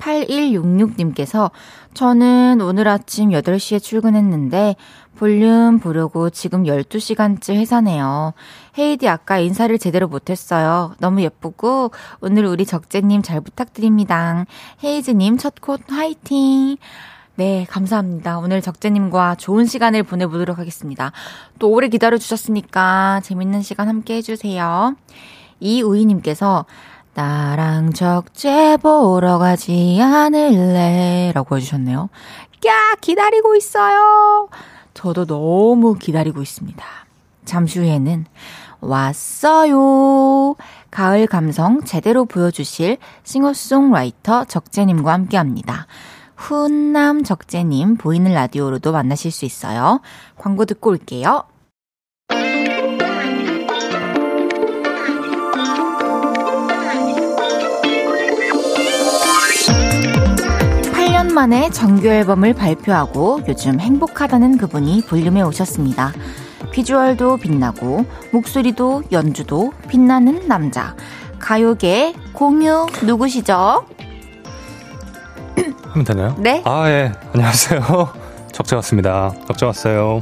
[0.00, 1.50] 8166님께서
[1.94, 4.76] 저는 오늘 아침 8시에 출근했는데
[5.16, 8.34] 볼륨 보려고 지금 12시간째 회사네요.
[8.78, 10.94] 헤이디 아까 인사를 제대로 못했어요.
[10.98, 14.44] 너무 예쁘고 오늘 우리 적재님 잘 부탁드립니다.
[14.84, 16.76] 헤이즈님 첫 콧 화이팅!
[17.36, 18.38] 네, 감사합니다.
[18.38, 21.12] 오늘 적재님과 좋은 시간을 보내보도록 하겠습니다.
[21.58, 24.94] 또 오래 기다려주셨으니까 재밌는 시간 함께 해주세요.
[25.60, 26.64] 이우희님께서
[27.16, 31.32] 나랑 적재 보러 가지 않을래?
[31.34, 32.10] 라고 해주셨네요.
[32.66, 34.50] 야, 기다리고 있어요!
[34.92, 36.84] 저도 너무 기다리고 있습니다.
[37.46, 38.26] 잠시 후에는
[38.82, 40.56] 왔어요!
[40.90, 45.86] 가을 감성 제대로 보여주실 싱어송라이터 적재님과 함께 합니다.
[46.36, 50.02] 훈남 적재님 보이는 라디오로도 만나실 수 있어요.
[50.36, 51.44] 광고 듣고 올게요.
[61.36, 66.14] 만에 정규 앨범을 발표하고 요즘 행복하다는 그분이 볼륨에 오셨습니다.
[66.70, 70.96] 비주얼도 빛나고 목소리도 연주도 빛나는 남자.
[71.38, 73.84] 가요계 공유 누구시죠?
[75.90, 76.34] 하면 되나요?
[76.38, 76.62] 네.
[76.64, 77.12] 아, 예.
[77.34, 77.82] 안녕하세요.
[78.52, 79.34] 적재 왔습니다.
[79.46, 80.20] 적재 왔어요.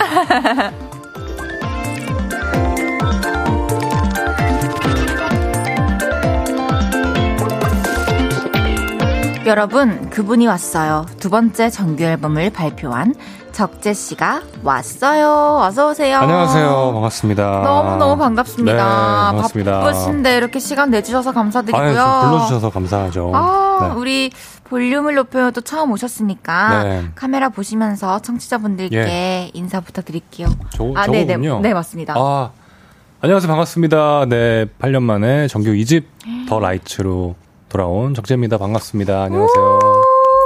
[9.46, 11.04] 여러분, 그분이 왔어요.
[11.20, 13.14] 두 번째 정규 앨범을 발표한
[13.52, 15.58] 적재 씨가 왔어요.
[15.60, 16.18] 어서 오세요.
[16.18, 16.92] 안녕하세요.
[16.94, 17.60] 반갑습니다.
[17.62, 18.72] 너무 너무 반갑습니다.
[18.72, 19.80] 네, 반갑습니다.
[19.80, 22.00] 바쁘신데 이렇게 시간 내주셔서 감사드리고요.
[22.00, 23.32] 아, 불러주셔서 감사하죠.
[23.34, 24.00] 아, 네.
[24.00, 24.32] 우리
[24.64, 27.04] 볼륨을 높여도 처음 오셨으니까 네.
[27.14, 29.50] 카메라 보시면서 청취자분들께 예.
[29.52, 30.48] 인사 부탁드릴게요.
[30.70, 32.14] 저, 아, 네, 네, 네, 맞습니다.
[32.16, 32.50] 아,
[33.20, 33.48] 안녕하세요.
[33.48, 34.24] 반갑습니다.
[34.26, 36.04] 네, 8년 만에 정규 2집
[36.48, 37.34] 더 라이츠로
[37.78, 38.56] 돌아온 적재입니다.
[38.56, 39.24] 반갑습니다.
[39.24, 39.80] 안녕하세요.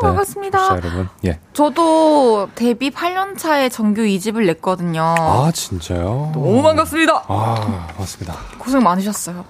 [0.01, 0.77] 네, 반갑습니다.
[0.77, 1.09] 여러분.
[1.27, 1.39] 예.
[1.53, 5.03] 저도 데뷔 8년 차에 정규 2집을 냈거든요.
[5.19, 6.31] 아, 진짜요?
[6.33, 7.25] 너무 반갑습니다.
[7.29, 8.35] 아, 반갑습니다.
[8.59, 9.45] 고생 많으셨어요.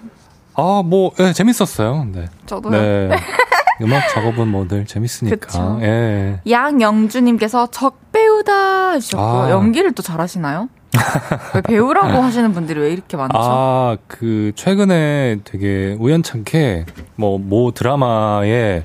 [0.54, 2.08] 아, 뭐, 예, 재밌었어요.
[2.10, 2.24] 네.
[2.46, 2.72] 저도요.
[2.72, 3.10] 네.
[3.80, 5.78] 음악 작업은 뭐 늘 재밌으니까.
[5.82, 6.40] 예.
[6.50, 9.50] 양영주님께서 적배우다 하셨고 아.
[9.52, 10.68] 연기를 또 잘하시나요?
[11.54, 13.36] 왜 배우라고 하시는 분들이 왜 이렇게 많죠?
[13.38, 18.84] 아, 그 최근에 되게 우연찮게 뭐모 모 드라마에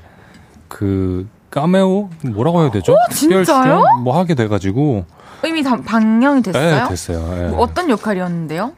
[0.68, 2.94] 그 까메오 뭐라고 해야 되죠?
[2.94, 3.84] 오, 진짜요?
[4.04, 5.06] 뭐 하게 돼가지고
[5.46, 6.84] 이미 다 방영이 됐어요?
[6.84, 7.36] 네, 됐어요.
[7.36, 7.48] 네.
[7.50, 8.72] 뭐 어떤 역할이었는데요?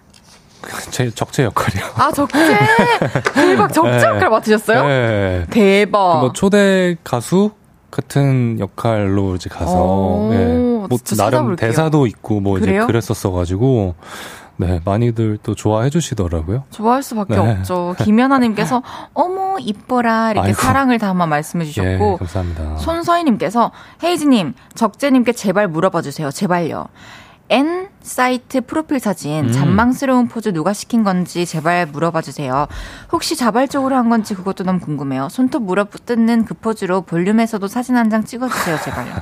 [0.89, 1.85] 제 적재 역할이요.
[1.95, 2.39] 아 적재
[3.35, 4.03] 대박 적재 네.
[4.07, 4.87] 역할 맡으셨어요?
[4.87, 5.45] 네.
[5.51, 6.13] 대박.
[6.13, 7.51] 그 뭐 초대 가수
[7.95, 10.45] 같은 역할로 이제 가서 예.
[10.47, 11.55] 뭐 나름 찾아볼게요.
[11.55, 12.79] 대사도 있고 뭐 그래요?
[12.81, 13.95] 이제 그랬었어 가지고
[14.57, 16.63] 네, 많이들 또 좋아해 주시더라고요.
[16.71, 17.39] 좋아할 수밖에 네.
[17.39, 17.95] 없죠.
[17.99, 20.61] 김연아님께서 어머 이뻐라 이렇게 아이고.
[20.61, 22.77] 사랑을 담아 말씀해 주셨고, 예, 감사합니다.
[22.77, 23.71] 손서희님께서
[24.03, 26.31] 헤이즈님 적재님께 제발 물어봐 주세요.
[26.31, 26.87] 제발요.
[27.49, 29.51] N 사이트 프로필 사진 음.
[29.51, 32.67] 잔망스러운 포즈 누가 시킨 건지 제발 물어봐 주세요.
[33.11, 35.29] 혹시 자발적으로 한 건지 그것도 너무 궁금해요.
[35.29, 39.13] 손톱 물어 뜯는 그 포즈로 볼륨에서도 사진 한 장 찍어주세요, 제발요.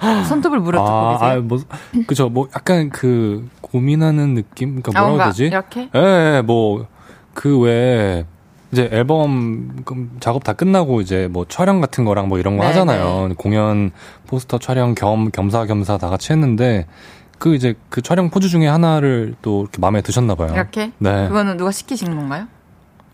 [0.28, 1.30] 손톱을 물어 뜯고 아, 계세요.
[1.30, 1.58] 아, 뭐,
[2.06, 2.28] 그죠.
[2.28, 4.80] 뭐, 약간 그, 고민하는 느낌?
[4.82, 5.44] 그러니까 뭐라고 해야 되지?
[5.46, 5.88] 이렇게?
[5.94, 6.86] 예, 예 뭐,
[7.32, 8.26] 그 외에,
[8.72, 9.76] 이제 앨범
[10.20, 12.72] 작업 다 끝나고 이제 뭐 촬영 같은 거랑 뭐 이런 거 네네.
[12.72, 13.28] 하잖아요.
[13.28, 13.34] 네.
[13.38, 13.92] 공연
[14.26, 16.86] 포스터 촬영 겸 겸사겸사 다 같이 했는데
[17.38, 20.50] 그 이제 그 촬영 포즈 중에 하나를 또 이렇게 마음에 드셨나 봐요.
[20.54, 20.92] 이렇게?
[20.98, 21.28] 네.
[21.28, 22.46] 그거는 누가 시키신 건가요?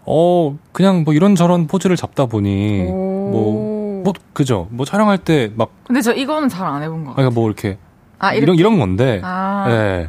[0.07, 4.67] 어, 그냥 뭐 이런저런 포즈를 잡다 보니 뭐, 뭐 그죠?
[4.71, 7.13] 뭐 촬영할 때 막 근데 저 이거는 잘 안 해본 거.
[7.15, 7.79] 그러니까 뭐 이렇게
[8.19, 9.21] 아, 이런 이런 건데.
[9.25, 9.65] 아.
[9.69, 10.09] 네.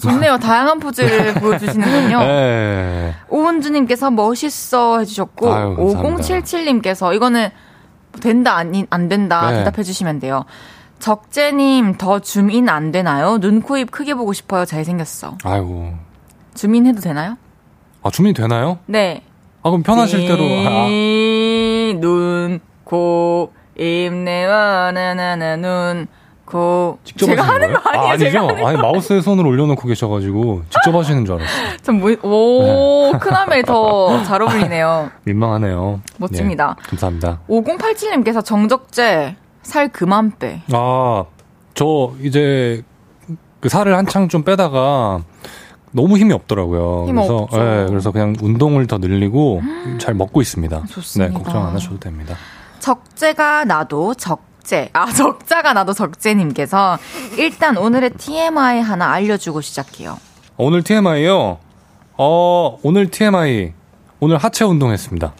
[0.00, 0.38] 좋네요.
[0.38, 2.18] 다양한 포즈를 보여주시는군요.
[2.18, 3.14] 네.
[3.28, 7.48] 오은주님께서 멋있어 해주셨고, 아유, 5077님께서 이거는
[8.20, 9.58] 된다, 아니, 안 된다 네.
[9.58, 10.44] 대답해주시면 돼요.
[11.14, 13.36] 적재님 더 줌인 안 되나요?
[13.38, 14.64] 눈, 코, 입 크게 보고 싶어요.
[14.64, 15.36] 잘생겼어.
[15.44, 15.92] 아이고.
[16.54, 17.36] 줌인 해도 되나요?
[18.02, 18.78] 아, 줌인 되나요?
[18.86, 19.22] 네.
[19.62, 20.42] 아, 그럼 편하실 대로.
[20.66, 20.86] 아.
[22.00, 26.06] 눈, 코, 입, 내 와, 나 나 나, 눈,
[26.46, 26.96] 코.
[27.04, 27.80] 직접 제가 하는 거예요?
[27.80, 28.06] 거 아니에요?
[28.08, 28.12] 아,
[28.48, 28.66] 아니죠?
[28.66, 31.76] 아니, 마우스에 손을 올려놓고 계셔가지고 직접 하시는 줄 알았어요.
[31.84, 33.18] 전 뭐, 오, 네.
[33.18, 35.10] 큰아멜 더잘 어울리네요.
[35.24, 36.00] 민망하네요.
[36.16, 36.76] 멋집니다.
[36.82, 37.40] 네, 감사합니다.
[37.50, 40.62] 5087님께서 정적재, 살 그만 빼.
[40.72, 41.24] 아,
[41.74, 42.82] 저 이제
[43.60, 45.22] 그 살을 한창 좀 빼다가
[45.90, 47.06] 너무 힘이 없더라고요.
[47.08, 47.56] 힘 그래서 없죠.
[47.58, 49.98] 네, 그래서 그냥 운동을 더 늘리고 음.
[50.00, 50.84] 잘 먹고 있습니다.
[50.90, 51.32] 좋습니다.
[51.32, 52.36] 네, 걱정 안 하셔도 됩니다.
[52.80, 54.90] 적재가 나도 적재.
[54.92, 56.98] 아, 적자가 나도 적재님께서
[57.38, 60.18] 일단 오늘의 TMI 하나 알려주고 시작해요.
[60.56, 61.58] 오늘 TMI요?
[62.16, 63.72] 어, 오늘 TMI.
[64.20, 65.32] 오늘 하체 운동했습니다.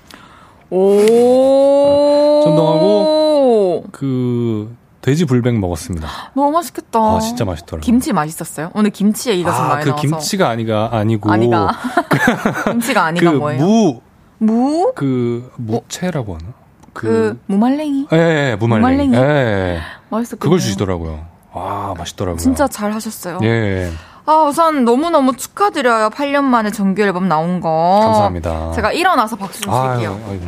[0.75, 2.43] 오.
[2.47, 6.09] 운동하고 그 돼지 불백 먹었습니다.
[6.35, 6.99] 너무 맛있겠다.
[6.99, 7.83] 아, 진짜 맛있더라고요.
[7.83, 8.71] 김치 맛있었어요?
[8.75, 10.01] 오늘 김치 얘기가 아, 좀 많이 그 나와서.
[10.01, 11.71] 김치가 아니가 아니고 아니가.
[12.73, 13.63] 김치가 아니가 그 뭐예요?
[13.63, 14.01] 무.
[14.39, 14.93] 무?
[14.97, 16.55] 그 무채라고 하나?
[16.93, 18.09] 그, 그 무말랭이?
[18.13, 19.09] 예, 예 무말랭이.
[19.09, 19.17] 무말랭이.
[19.17, 19.81] 예.
[20.11, 21.27] 맛있었 그걸 주시더라고요.
[21.53, 22.39] 와, 맛있더라고요.
[22.39, 23.39] 진짜 잘 하셨어요.
[23.43, 23.91] 예.
[24.27, 26.11] 아, 우선 너무너무 축하드려요.
[26.11, 28.01] 8년 만에 정규 앨범 나온 거.
[28.05, 28.73] 감사합니다.
[28.73, 30.13] 제가 일어나서 박수 좀 칠게요.
[30.27, 30.41] 아유, 아유.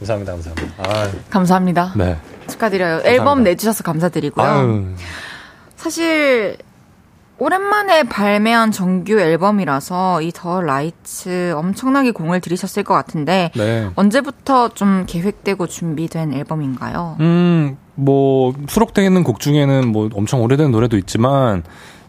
[0.00, 0.74] 감사합니다, 감사합니다.
[0.82, 1.92] 아 감사합니다.
[1.94, 2.18] 네.
[2.48, 2.96] 축하드려요.
[2.96, 3.10] 감사합니다.
[3.10, 4.46] 앨범 내주셔서 감사드리고요.
[4.46, 4.86] 아유.
[5.76, 6.56] 사실
[7.40, 13.88] 오랜만에 발매한 정규 앨범이라서 이 더 라이츠 엄청나게 공을 들이셨을 것 같은데 네.
[13.96, 17.16] 언제부터 좀 계획되고 준비된 앨범인가요?
[17.20, 21.62] 음, 뭐 수록되어 있는 곡 중에는 뭐 엄청 오래된 노래도 있지만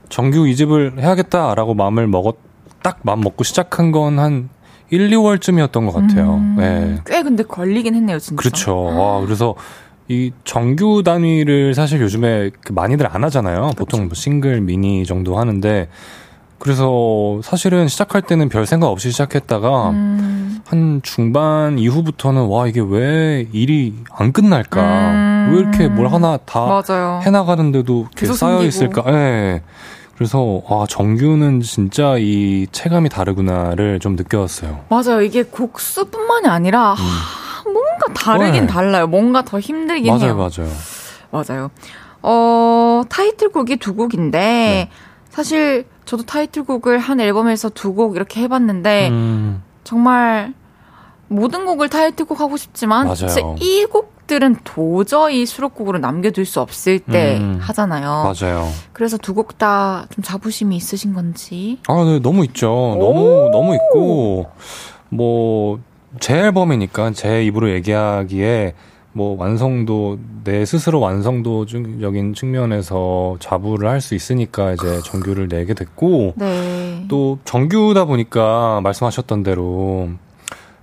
[0.09, 2.35] 정규 2집을 해야겠다라고 마음을 먹었
[2.83, 4.49] 딱 마음 먹고 시작한 건 한
[4.89, 6.35] 1, 2월쯤이었던 것 같아요.
[6.35, 6.99] 음, 네.
[7.05, 8.37] 꽤 근데 걸리긴 했네요, 진짜.
[8.41, 8.75] 그렇죠.
[8.83, 9.55] 와, 그래서
[10.11, 13.61] 이 정규 단위를 사실 요즘에 그 많이들 안 하잖아요.
[13.61, 13.75] 그렇죠.
[13.77, 15.87] 보통 뭐 싱글, 미니 정도 하는데
[16.59, 20.59] 그래서 사실은 시작할 때는 별 생각 없이 시작했다가 음.
[20.65, 24.81] 한 중반 이후부터는 와 이게 왜 일이 안 끝날까?
[24.81, 25.49] 음.
[25.53, 27.21] 왜 이렇게 뭘 하나 다 맞아요.
[27.23, 29.03] 해나가는데도 이렇게 쌓여 있을까?
[29.07, 29.11] 예.
[29.11, 29.61] 네.
[30.15, 34.81] 그래서 아 정규는 진짜 이 체감이 다르구나를 좀 느꼈어요.
[34.89, 35.21] 맞아요.
[35.21, 37.40] 이게 곡수뿐만이 아니라 음.
[38.13, 38.67] 다르긴 네.
[38.67, 39.07] 달라요.
[39.07, 40.35] 뭔가 더 힘들긴 맞아요, 해요.
[40.35, 40.71] 맞아요.
[41.31, 41.71] 맞아요.
[42.21, 44.89] 어 타이틀곡이 두 곡인데 네.
[45.29, 49.63] 사실 저도 타이틀곡을 한 앨범에서 두 곡 이렇게 해봤는데 음.
[49.83, 50.53] 정말
[51.27, 53.55] 모든 곡을 타이틀곡 하고 싶지만 맞아요.
[53.61, 58.33] 이 곡들은 도저히 수록곡으로 남겨둘 수 없을 때 음, 하잖아요.
[58.39, 58.67] 맞아요.
[58.93, 61.79] 그래서 두 곡 다 좀 자부심이 있으신 건지.
[61.87, 62.67] 아, 네, 너무 있죠.
[62.99, 64.47] 너무, 너무 있고,
[65.09, 65.79] 뭐,
[66.19, 68.73] 제 앨범이니까 제 입으로 얘기하기에,
[69.13, 77.05] 뭐, 완성도, 내 스스로 완성도적인 측면에서 자부를 할 수 있으니까 이제 정규를 내게 됐고, 네.
[77.07, 80.09] 또 정규다 보니까 말씀하셨던 대로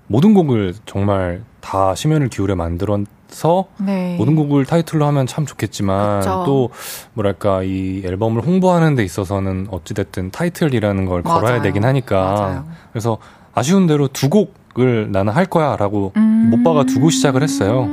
[0.06, 4.16] 모든 곡을 정말 다 심연을 기울여 만들어서 네.
[4.16, 6.42] 모든 곡을 타이틀로 하면 참 좋겠지만 그쵸.
[6.46, 6.70] 또
[7.14, 11.62] 뭐랄까 이 앨범을 홍보하는 데 있어서는 어찌됐든 타이틀이라는 걸 걸어야 맞아요.
[11.62, 12.64] 되긴 하니까 맞아요.
[12.92, 13.18] 그래서
[13.54, 16.50] 아쉬운 대로 두곡 을 나는 할 거야라고 음.
[16.50, 17.88] 못 박아 두고 시작을 했어요.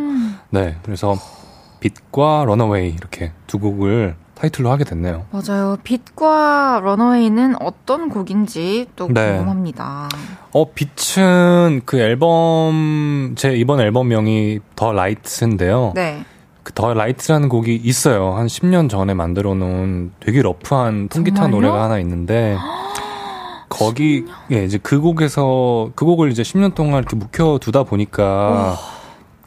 [0.52, 1.16] 네, 그래서
[1.80, 5.26] 빛과 Runaway 이렇게 두 곡을 타이틀로 하게 됐네요.
[5.32, 5.78] 맞아요.
[5.84, 9.38] 빛과 Runaway는 어떤 곡인지 또 네.
[9.38, 10.10] 궁금합니다.
[10.52, 15.94] 어, 빛은 그 앨범, 제 이번 앨범명이 The Light인데요.
[15.96, 16.24] 네.
[16.64, 18.34] 그 The Light라는 곡이 있어요.
[18.34, 21.62] 한 10년 전에 만들어 놓은 되게 rough한 통기타 정말요?
[21.62, 22.58] 노래가 하나 있는데,
[23.78, 28.78] 거기, 예, 이제 그 곡에서, 그 곡을 이제 10년 동안 이렇게 묵혀 두다 보니까,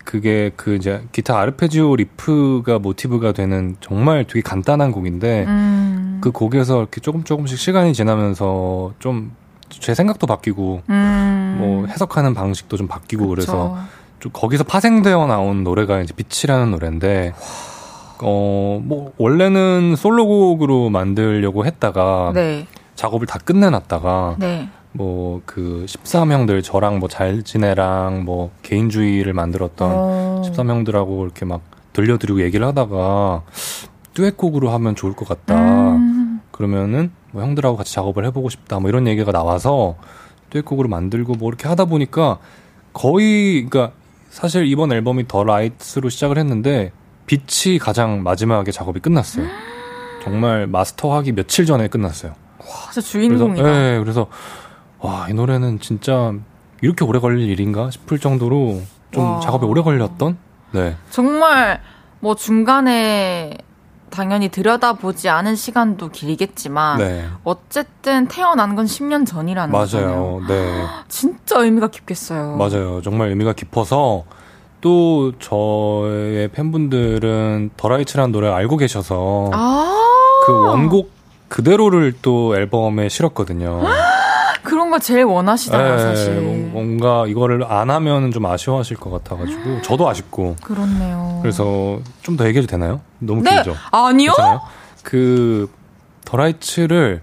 [0.04, 6.18] 그게 그 이제 기타 아르페지오 리프가 모티브가 되는 정말 되게 간단한 곡인데, 음.
[6.22, 9.32] 그 곡에서 이렇게 조금 조금씩 시간이 지나면서 좀
[9.70, 11.56] 제 생각도 바뀌고, 음.
[11.60, 13.78] 뭐 해석하는 방식도 좀 바뀌고 그래서 그쵸.
[14.20, 17.34] 좀 거기서 파생되어 나온 노래가 이제 빛이라는 노래인데
[18.22, 22.66] 어 뭐 원래는 솔로곡으로 만들려고 했다가 네.
[22.98, 24.68] 작업을 다 끝내놨다가 네.
[24.92, 30.42] 뭐그 13형들 저랑 뭐 잘 지내랑 뭐 개인주의를 만들었던 어.
[30.44, 33.44] 13형들하고 이렇게 막 들려드리고 얘기를 하다가
[34.14, 35.54] 듀엣곡으로 하면 좋을 것 같다.
[35.94, 36.40] 음.
[36.50, 39.94] 그러면은 뭐 형들하고 같이 작업을 해보고 싶다 뭐 이런 얘기가 나와서
[40.50, 42.38] 듀엣곡으로 만들고 뭐 이렇게 하다 보니까
[42.92, 43.94] 거의 그러니까
[44.28, 46.90] 사실 이번 앨범이 The Light로 시작을 했는데
[47.26, 49.46] 빛이 가장 마지막에 작업이 끝났어요.
[50.24, 52.47] 정말 마스터하기 며칠 전에 끝났어요.
[52.68, 53.62] 진짜 그래서 주인공이다.
[53.62, 54.26] 네, 그래서
[55.00, 56.32] 와 이 노래는 진짜
[56.80, 59.40] 이렇게 오래 걸릴 일인가 싶을 정도로 좀 와.
[59.40, 60.36] 작업이 오래 걸렸던
[60.72, 61.80] 네 정말
[62.20, 63.56] 뭐 중간에
[64.10, 67.26] 당연히 들여다보지 않은 시간도 길겠지만 네.
[67.44, 70.08] 어쨌든 태어난 건 10년 전이라는 거잖아요.
[70.08, 70.40] 맞아요.
[70.48, 70.84] 네.
[71.08, 72.56] 진짜 의미가 깊겠어요.
[72.56, 73.02] 맞아요.
[73.02, 74.24] 정말 의미가 깊어서
[74.80, 79.94] 또 저의 팬분들은 더라이츠라는 노래를 알고 계셔서 아
[80.46, 81.10] 그 원곡
[81.48, 83.82] 그대로를 또 앨범에 실었거든요.
[84.62, 86.40] 그런 거 제일 원하시잖아요, 네, 사실.
[86.72, 91.38] 뭔가 이거를 안 하면 좀 아쉬워하실 것 같아가지고 저도 아쉽고 그렇네요.
[91.42, 93.00] 그래서 좀 더 얘기해도 되나요?
[93.18, 93.74] 너무 네 길죠.
[93.90, 94.32] 아니요?
[94.36, 94.60] 괜찮아요?
[95.02, 95.70] 그
[96.26, 97.22] 더라이츠를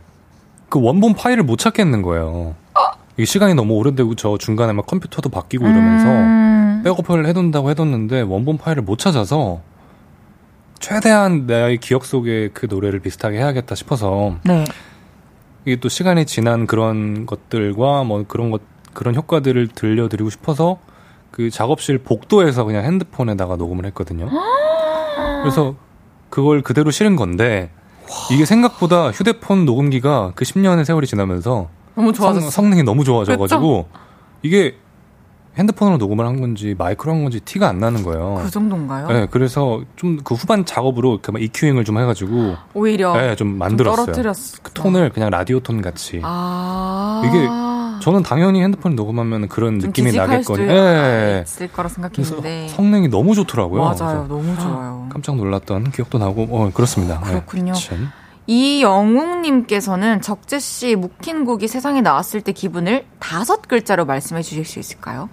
[0.69, 2.55] 그 원본 파일을 못 찾겠는 거예요.
[3.17, 8.57] 이게 시간이 너무 오래되고 저 중간에 막 컴퓨터도 바뀌고 이러면서 음, 백업을 해둔다고 해뒀는데 원본
[8.57, 9.61] 파일을 못 찾아서
[10.79, 14.65] 최대한 내 기억 속에 그 노래를 비슷하게 해야겠다 싶어서 네.
[15.65, 18.61] 이게 또 시간이 지난 그런 것들과 뭐 그런 것
[18.93, 20.79] 그런 효과들을 들려드리고 싶어서
[21.31, 24.29] 그 작업실 복도에서 그냥 핸드폰에다가 녹음을 했거든요.
[25.43, 25.75] 그래서
[26.29, 27.71] 그걸 그대로 실은 건데
[28.31, 32.49] 이게 생각보다 휴대폰 녹음기가 그 10년의 세월이 지나면서 너무 성, 좋아졌어.
[32.49, 33.87] 성능이 너무 좋아져가지고
[34.43, 34.77] 이게
[35.57, 38.41] 핸드폰으로 녹음을 한 건지 마이크로 한 건지 티가 안 나는 거예요.
[38.43, 39.07] 그 정도인가요?
[39.07, 44.05] 네, 그래서 좀 그 후반 작업으로 이렇게 막 EQ잉을 좀 해가지고 오히려 네, 좀좀 만들었어요.
[44.07, 44.57] 떨어뜨렸어.
[44.63, 46.19] 그 톤을 그냥 라디오 톤 같이.
[46.23, 47.47] 아 이게
[48.03, 50.43] 저는 당연히 핸드폰 녹음하면 그런 좀 느낌이 나겠거니.
[50.43, 51.43] 수도 예.
[51.45, 53.81] 있을 거라 생각했는데 성능이 너무 좋더라고요.
[53.81, 55.07] 맞아요, 너무 좋아요.
[55.11, 57.19] 깜짝 놀랐던 기억도 나고, 어, 그렇습니다.
[57.21, 57.29] 네.
[57.31, 57.73] 그렇군요.
[57.73, 58.09] 참.
[58.47, 65.29] 이영웅님께서는 적재 씨 묵힌 곡이 세상에 나왔을 때 기분을 다섯 글자로 말씀해 주실 수 있을까요?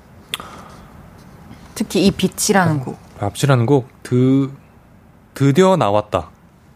[1.74, 2.96] 특히 이 빛이라는 곡.
[3.18, 4.50] rap시라는 곡, 드,
[5.34, 6.30] 드디어 나왔다.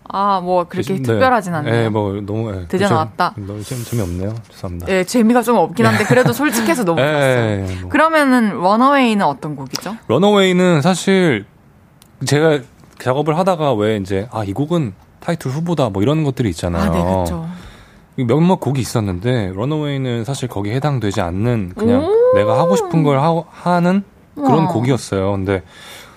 [0.09, 1.03] 아, 뭐 그렇게 네.
[1.03, 1.74] 특별하진 않네요.
[1.74, 3.34] 네, 뭐, 너무, 예, 드디어 좀- 나왔다.
[3.36, 4.34] 너무 재- 재미없네요.
[4.51, 4.92] 죄송합니다.
[4.92, 7.66] 예, 재미가 좀 없긴 한데 그래도 솔직해서 너무 좋았어요.
[7.68, 7.90] 예, 뭐.
[7.90, 9.97] 그러면은 런어웨이는 어떤 곡이죠?
[10.07, 11.44] 런어웨이는 사실
[12.24, 12.61] 제가
[13.01, 16.82] 작업을 하다가 왜 이제 아 이 곡은 타이틀 후보다 뭐 이런 것들이 있잖아요.
[16.92, 17.49] 아, 네, 그렇죠.
[18.16, 22.34] 몇몇 곡이 있었는데 런어웨이는 사실 거기에 해당되지 않는 그냥 오.
[22.36, 24.05] 내가 하고 싶은 걸 하, 는
[24.37, 24.68] 그런 우와.
[24.68, 25.32] 곡이었어요.
[25.32, 25.62] 근데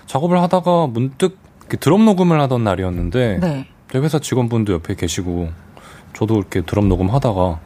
[0.06, 1.38] 작업을 하다가 문득
[1.80, 3.66] 드럼 녹음을 하던 날이었는데 네.
[3.92, 5.48] 저희 회사 직원분도 옆에 계시고
[6.14, 7.60] 저도 이렇게 드럼 녹음하다가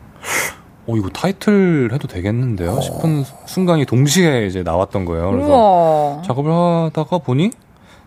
[0.86, 5.30] 어 이거 타이틀 해도 되겠는데요 싶은 순간이 동시에 이제 나왔던 거예요.
[5.30, 6.22] 그래서 우와.
[6.22, 7.50] 작업을 하다가 보니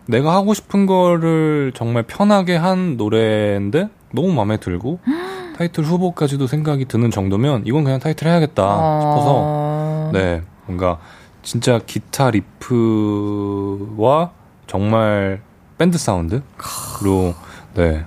[0.06, 5.00] 내가 하고 싶은 거를 정말 편하게 한 노래인데 너무 마음에 들고
[5.58, 8.62] 타이틀 후보까지도 생각이 드는 정도면 이건 그냥 타이틀 해야겠다
[9.00, 10.10] 싶어서 어.
[10.12, 10.98] 네, 뭔가
[11.48, 14.32] 진짜 기타 리프와
[14.66, 15.40] 정말
[15.78, 16.42] 밴드 사운드로
[17.74, 18.04] 네.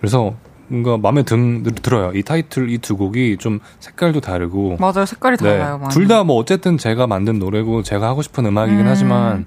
[0.00, 0.34] 그래서
[0.66, 2.10] 뭔가 마음에 든, 들어요.
[2.12, 5.06] 이 타이틀 이 두 곡이 좀 색깔도 다르고 맞아요.
[5.06, 5.58] 색깔이 네.
[5.58, 5.80] 달라요.
[5.92, 8.86] 둘 다 뭐 어쨌든 제가 만든 노래고 제가 하고 싶은 음악이긴 음.
[8.88, 9.46] 하지만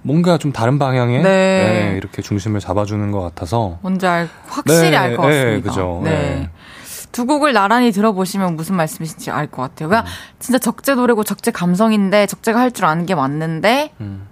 [0.00, 1.22] 뭔가 좀 다른 방향에 네.
[1.22, 5.50] 네, 이렇게 중심을 잡아주는 것 같아서 뭔지 알, 확실히 네, 알것 같습니다.
[5.50, 6.00] 네, 그죠.
[6.02, 6.48] 네.
[7.12, 9.88] 두 곡을 나란히 들어보시면 무슨 말씀이신지 알 것 같아요.
[9.88, 10.10] 그냥 음.
[10.38, 14.26] 진짜 적재 노래고 적재 감성인데 적재가 할 줄 아는 게 맞는데 음.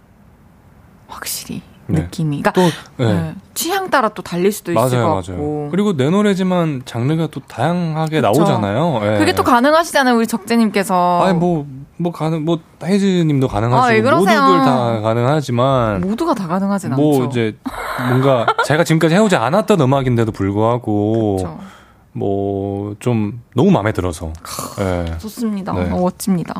[1.08, 2.02] 확실히 네.
[2.02, 2.42] 느낌이.
[2.42, 2.60] 그러니까 또
[3.02, 3.12] 네.
[3.12, 3.34] 네.
[3.54, 5.32] 취향 따라 또 달릴 수도 맞아요, 있을 것 같고.
[5.32, 5.68] 맞아요.
[5.70, 8.32] 그리고 내 노래지만 장르가 또 다양하게 그쵸?
[8.42, 9.00] 나오잖아요.
[9.00, 9.18] 네.
[9.18, 11.22] 그게 또 가능하시잖아요, 우리 적재님께서.
[11.24, 11.66] 아니 뭐뭐
[11.96, 17.18] 뭐 가능 뭐 혜지님도 가능하시고 아, 모두들 다 가능하지만 모두가 다 가능하진 뭐 않죠.
[17.22, 17.56] 뭐 이제
[18.08, 21.36] 뭔가 제가 지금까지 해오지 않았던 음악인데도 불구하고.
[21.38, 21.58] 그쵸.
[22.12, 24.32] 뭐 좀 너무 마음에 들어서.
[24.78, 25.18] 네.
[25.18, 25.72] 좋습니다.
[25.72, 25.84] 네.
[25.90, 26.54] 멋집니다.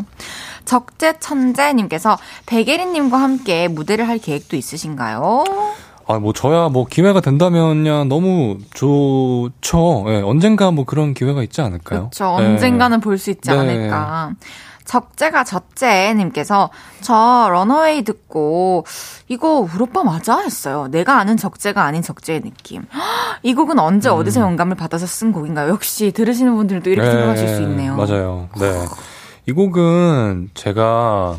[0.65, 5.45] 적재 천재님께서 백예린님과 함께 무대를 할 계획도 있으신가요?
[6.11, 10.05] 아, 뭐, 저야 뭐, 기회가 된다면야 너무 좋죠.
[10.09, 12.11] 예, 언젠가 뭐 그런 기회가 있지 않을까요?
[12.11, 12.37] 그렇죠.
[12.41, 12.47] 예.
[12.47, 13.57] 언젠가는 볼 수 있지 네.
[13.59, 14.33] 않을까.
[14.89, 16.71] 적재가 적재님께서
[17.03, 18.87] 저 런어웨이 듣고
[19.29, 20.89] 이거 우리 오빠 맞아 했어요.
[20.91, 22.85] 내가 아는 적재가 아닌 적재의 느낌.
[23.45, 24.15] 이 곡은 언제 음.
[24.15, 25.69] 어디서 영감을 받아서 쓴 곡인가요?
[25.69, 27.97] 역시 들으시는 분들도 이렇게 네, 생각하실 수 있네요.
[27.97, 28.49] 맞아요.
[28.59, 28.85] 네.
[29.47, 31.37] 이 곡은 제가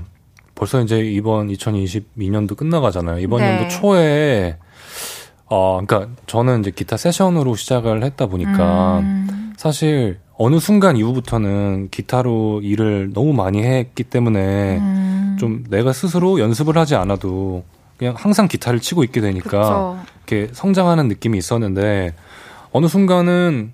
[0.54, 3.20] 벌써 이제 이번 2022년도 끝나가잖아요.
[3.20, 3.58] 이번 네.
[3.58, 4.58] 연도 초에
[5.48, 9.54] 어, 그러니까 저는 이제 기타 세션으로 시작을 했다 보니까 음.
[9.58, 15.38] 사실 어느 순간 이후부터는 기타로 일을 너무 많이 했기 때문에 음.
[15.38, 17.66] 좀 내가 스스로 연습을 하지 않아도
[17.98, 20.00] 그냥 항상 기타를 치고 있게 되니까 그쵸.
[20.26, 22.16] 이렇게 성장하는 느낌이 있었는데
[22.72, 23.74] 어느 순간은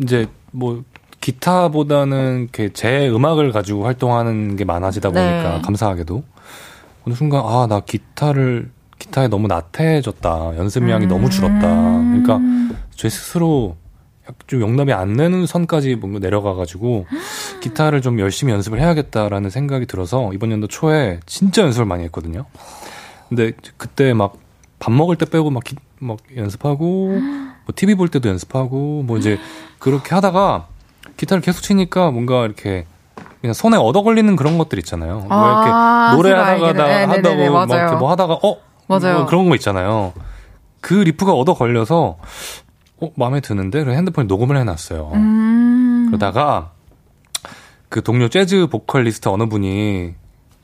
[0.00, 0.84] 이제 뭐
[1.20, 5.62] 기타보다는 이렇게 제 음악을 가지고 활동하는 게 많아지다 보니까 네.
[5.62, 6.22] 감사하게도
[7.04, 8.70] 어느 순간 아 나 기타를
[9.00, 11.08] 기타에 너무 나태해졌다 연습량이 음.
[11.08, 12.38] 너무 줄었다 그러니까
[12.94, 13.74] 제 스스로
[14.46, 17.06] 좀 용납이 안 되는 선까지 뭔가 내려가가지고
[17.60, 22.44] 기타를 좀 열심히 연습을 해야겠다라는 생각이 들어서 이번 연도 초에 진짜 연습을 많이 했거든요.
[23.28, 24.50] 근데 그때 막
[24.80, 29.38] 밥 먹을 때 빼고 막, 기, 막 연습하고 뭐 TV 볼 때도 연습하고 뭐 이제
[29.78, 30.66] 그렇게 하다가
[31.16, 32.86] 기타를 계속 치니까 뭔가 이렇게
[33.40, 35.26] 그냥 손에 얻어 걸리는 그런 것들 있잖아요.
[35.28, 38.56] 아, 뭐 이렇게 아, 노래하다가 네, 하다고 막 이렇게 뭐 하다가 어
[38.86, 39.18] 맞아요.
[39.18, 40.12] 뭐 그런 거 있잖아요.
[40.80, 42.16] 그 리프가 얻어 걸려서
[43.00, 43.82] 어, 마음에 드는데?
[43.82, 45.10] 그래서 핸드폰에 녹음을 해놨어요.
[45.14, 46.06] 음.
[46.08, 46.72] 그러다가
[47.88, 50.14] 그 동료 재즈 보컬리스트 어느 분이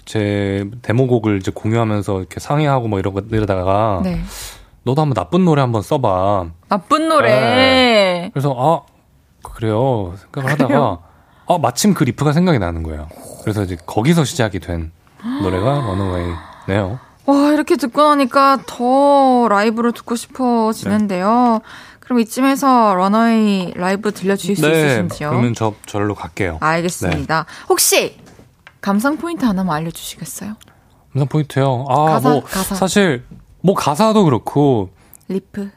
[0.04, 4.20] 제 데모곡을 이제 공유하면서 이렇게 상의하고 뭐 이러고 이러다가 네.
[4.84, 6.46] 너도 한번 나쁜 노래 한번 써봐.
[6.68, 7.28] 나쁜 노래.
[7.28, 8.30] 네.
[8.32, 8.82] 그래서 아
[9.42, 10.98] 그래요 생각을 하다가
[11.48, 13.08] 아 마침 그 riff가 생각이 나는 거예요.
[13.42, 14.92] 그래서 이제 거기서 시작이 된
[15.42, 15.80] 노래가
[16.68, 17.00] Runaway네요.
[17.26, 21.60] 와 이렇게 듣고 나니까 더 라이브로 듣고 싶어지는데요.
[21.62, 21.95] 네.
[22.06, 25.30] 그럼 이쯤에서 Runaway 라이브 들려주실 수 네, 있으신지요?
[25.30, 26.58] 그러면 저 절로 갈게요.
[26.60, 27.44] 알겠습니다.
[27.48, 27.64] 네.
[27.68, 28.16] 혹시
[28.80, 30.54] 감상 포인트 하나만 알려주시겠어요?
[31.12, 31.84] 감상 포인트요?
[31.88, 32.74] 아, 가사, 뭐 가사.
[32.76, 33.24] 사실
[33.60, 34.90] 뭐 가사도 그렇고
[35.28, 35.68] riff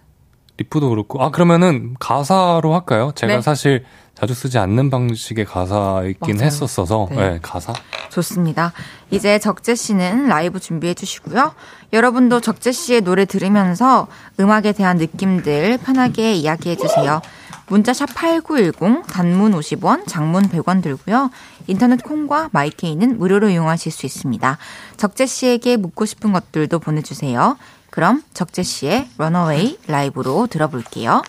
[0.58, 3.12] riff도 그렇고 아 그러면은 가사로 할까요?
[3.16, 3.42] 제가 네.
[3.42, 3.86] 사실
[4.20, 6.46] 자주 쓰지 않는 방식의 가사이긴 맞아요.
[6.46, 7.16] 했었어서 네.
[7.16, 7.74] 네, 가사
[8.10, 8.74] 좋습니다.
[9.12, 11.54] 이제 적재 씨는 라이브 준비해 주시고요.
[11.94, 14.08] 여러분도 적재 씨의 노래 들으면서
[14.40, 17.22] 음악에 대한 느낌들 편하게 이야기해 주세요.
[17.68, 21.30] 문자샵 8910 단문 50원, 장문 100원 들고요.
[21.68, 24.58] 인터넷 콩과 마이케이는 무료로 이용하실 수 있습니다.
[24.98, 27.58] 적재 씨에게 묻고 싶은 것들도 보내 주세요.
[27.90, 31.22] 그럼 적재 씨의 런어웨이 라이브로 들어볼게요.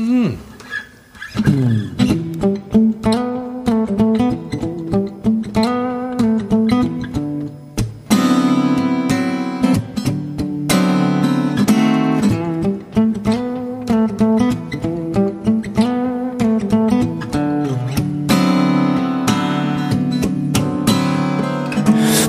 [0.00, 0.49] 음.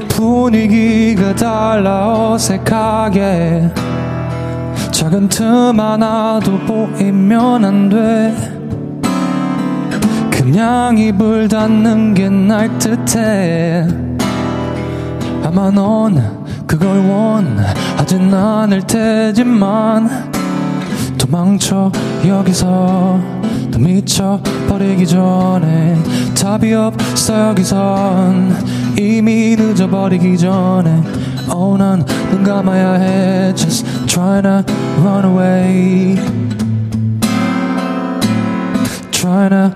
[0.09, 3.69] 분위기가 달라 어색하게
[4.91, 8.60] 작은 틈 하나도 보이면 안돼
[10.41, 13.87] 그냥 입을 닫는 게 날 듯해.
[15.43, 20.09] 아마 넌 그걸 원하진 않을 테지만
[21.19, 21.91] 도망쳐
[22.25, 23.19] 여기서
[23.69, 25.97] 더 미쳐버리기 전에
[26.35, 31.03] 답이 없어 여기선 이미 늦어버리기 전에.
[31.53, 33.53] Oh 난눈 감아야 해.
[33.53, 34.73] Just try not
[35.03, 36.15] run away.
[39.11, 39.75] Try not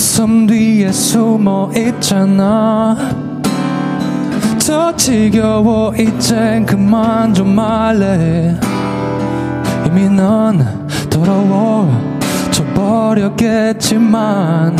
[0.00, 2.96] 웃음 뒤에 숨어 있잖아.
[4.66, 8.58] 더 지겨워 이젠 그만 좀 말래.
[9.86, 14.74] 이미 넌 더러워져 버렸겠지만.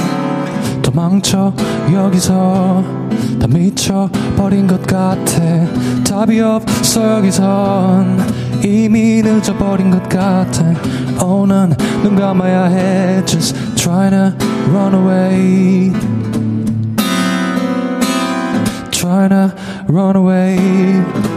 [0.80, 1.52] 도망쳐
[1.92, 2.82] 여기서
[3.38, 5.42] 다 미쳐버린 것 같아.
[6.02, 8.18] 답이 없어 여기선.
[8.64, 10.64] 이미 늦어버린 것 같아.
[11.22, 11.68] 오늘
[12.02, 13.22] 눈 감아야 해.
[13.26, 14.36] Just trying to
[14.68, 15.90] run away.
[18.90, 19.56] Trying to
[19.88, 21.29] run away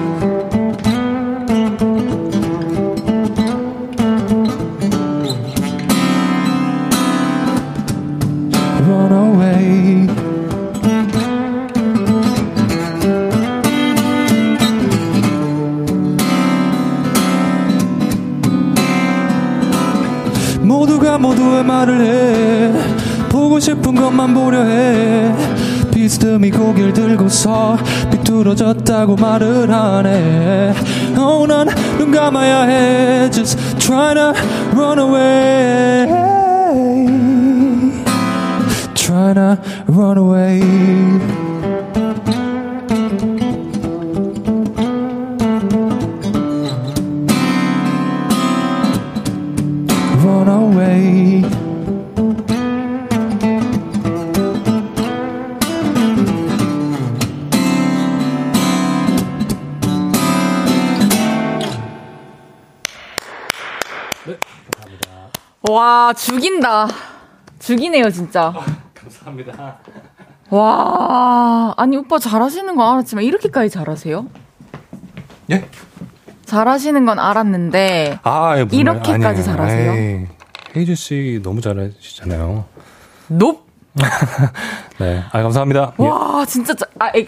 [23.63, 25.33] 싶은 것만 보려 해
[25.89, 27.77] 비스듬히 고개를 들고서
[28.11, 30.73] 비뚤어졌다고 말을 하네
[31.17, 34.33] oh, 난눈 감아야 해 Just trying to
[34.75, 36.07] run away
[38.95, 39.57] Trying to
[39.87, 41.42] run away
[66.03, 66.85] 와, 죽인다.
[67.59, 68.53] 죽이네요, 진짜.
[68.93, 69.77] 감사합니다.
[70.49, 74.25] 와, 아니, 오빠 잘하시는 건 알았지만, 이렇게까지 잘하세요?
[75.51, 75.69] 예?
[76.45, 79.43] 잘하시는 건 알았는데, 아, 예, 이렇게까지 말- 아니에요.
[79.45, 79.91] 잘하세요?
[79.93, 80.27] 에이,
[80.75, 82.65] 헤이즈 씨 너무 잘하시잖아요.
[83.29, 83.65] 높!
[84.99, 85.23] 네.
[85.31, 85.93] 아, 감사합니다.
[86.01, 86.03] 예.
[86.05, 87.25] 와, 진짜, 짜- 아, 에,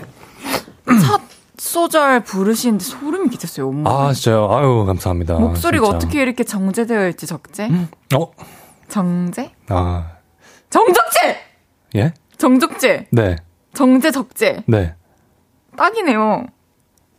[1.01, 1.21] 첫
[1.57, 3.89] 소절 부르시는데 소름이 끼쳤어요, 온몸에.
[3.95, 4.51] 아, 진짜요?
[4.53, 5.35] 아유, 감사합니다.
[5.35, 5.95] 목소리가 진짜.
[5.95, 7.69] 어떻게 이렇게 정제되어 있지, 적재?
[8.15, 8.31] 어?
[8.87, 9.51] 정제?
[9.69, 10.11] 아,
[10.69, 11.37] 정적재!
[11.95, 12.13] 예?
[12.37, 13.07] 정적재!
[13.11, 13.35] 네.
[13.73, 14.63] 정제, 적재.
[14.67, 14.95] 네.
[15.77, 16.45] 딱이네요.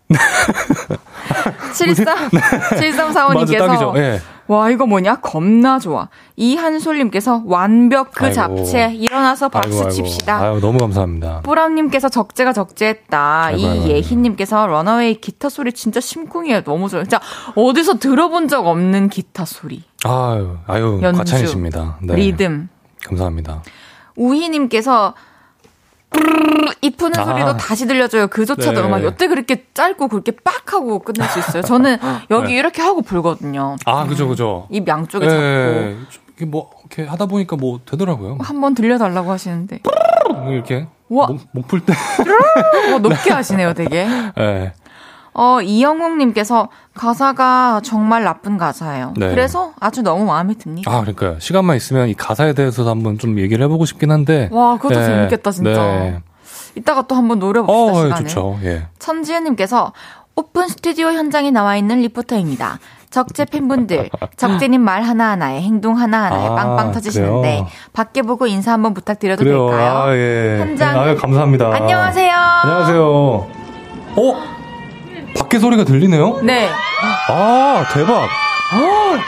[1.75, 3.93] 73, 맞아, 7345님께서 딱이죠.
[3.97, 4.21] 예.
[4.49, 8.35] 와 이거 뭐냐 겁나 좋아 이한솔님께서 완벽 그 아이고.
[8.35, 9.91] 잡채 일어나서 박수 아이고, 아이고.
[9.91, 11.41] 칩시다 아유, 너무 감사합니다.
[11.43, 13.53] 뿌람님께서 적재가 적재했다.
[13.53, 17.21] 이예희님께서 러너웨이 기타 소리 진짜 심쿵이에요 너무 좋아요 진짜
[17.55, 21.99] 어디서 들어본 적 없는 기타 소리 아유, 아유, 연주, 과찬이십니다.
[22.03, 22.15] 네.
[22.15, 22.69] 리듬
[23.05, 23.63] 감사합니다.
[24.17, 25.15] 우희님께서
[26.83, 27.25] 이 푸는 아.
[27.25, 28.29] 소리도 다시 들려줘요.
[28.29, 28.87] 그조차도 네.
[28.87, 31.63] 음악 여태 그렇게 짧고 그렇게 빡 하고 끝낼 수 있어요.
[31.63, 31.99] 저는
[32.31, 32.59] 여기 네.
[32.59, 33.77] 이렇게 하고 불거든요.
[33.85, 34.67] 아, 그죠, 그죠.
[34.71, 38.39] 입 양쪽에 예, 잡고 좀 이렇게 뭐, 이렇게 하다 보니까 뭐 되더라고요.
[38.41, 39.81] 한 번 들려달라고 하시는데
[40.51, 40.87] 이렇게.
[41.09, 41.29] 우와.
[41.53, 41.93] 목풀 때.
[42.95, 44.09] 어, 높게 하시네요, 되게.
[44.39, 44.73] 예.
[45.39, 49.13] 어 이영웅님께서 가사가 정말 나쁜 가사예요.
[49.19, 49.29] 네.
[49.29, 50.91] 그래서 아주 너무 마음에 듭니다.
[50.91, 51.39] 아, 그러니까요.
[51.41, 54.49] 시간만 있으면 이 가사에 대해서도 한번 좀 얘기를 해보고 싶긴 한데.
[54.51, 55.71] 와, 그것도 예, 재밌겠다, 진짜.
[55.73, 56.21] 네.
[56.75, 58.25] 이따가 또 한번 노려봅시다, 어, 예.
[58.25, 58.59] 좋죠.
[58.65, 58.87] 예.
[58.99, 59.93] 천지은님께서
[60.37, 62.79] 오픈 스튜디오 현장에 나와 있는 리포터입니다.
[63.11, 67.67] 적재 팬분들, 적재님 말 하나하나에 행동 하나하나에 아, 빵빵 터지시는데 그래요?
[67.93, 69.69] 밖에 보고 인사 한번 부탁드려도 그래요.
[69.69, 69.97] 될까요?
[69.99, 70.59] 아, 예.
[70.61, 70.99] 현장.
[70.99, 71.75] 아유, 감사합니다.
[71.75, 72.35] 안녕하세요.
[72.35, 73.05] 안녕하세요.
[74.17, 74.56] 어?
[75.39, 76.41] 밖에 소리가 들리네요?
[76.43, 76.71] 네.
[77.29, 78.29] 아, 대박.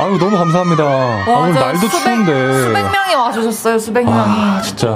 [0.00, 0.82] 아유, 너무 감사합니다.
[0.84, 2.52] 아, 오늘 저 날도 수백, 추운데.
[2.62, 4.18] 수백 명이 와주셨어요, 수백 명이.
[4.18, 4.88] 아, 진짜.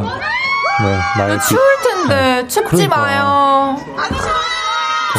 [0.81, 2.97] 네, 날 추울 텐데 춥지 그러니까.
[2.97, 3.77] 마요.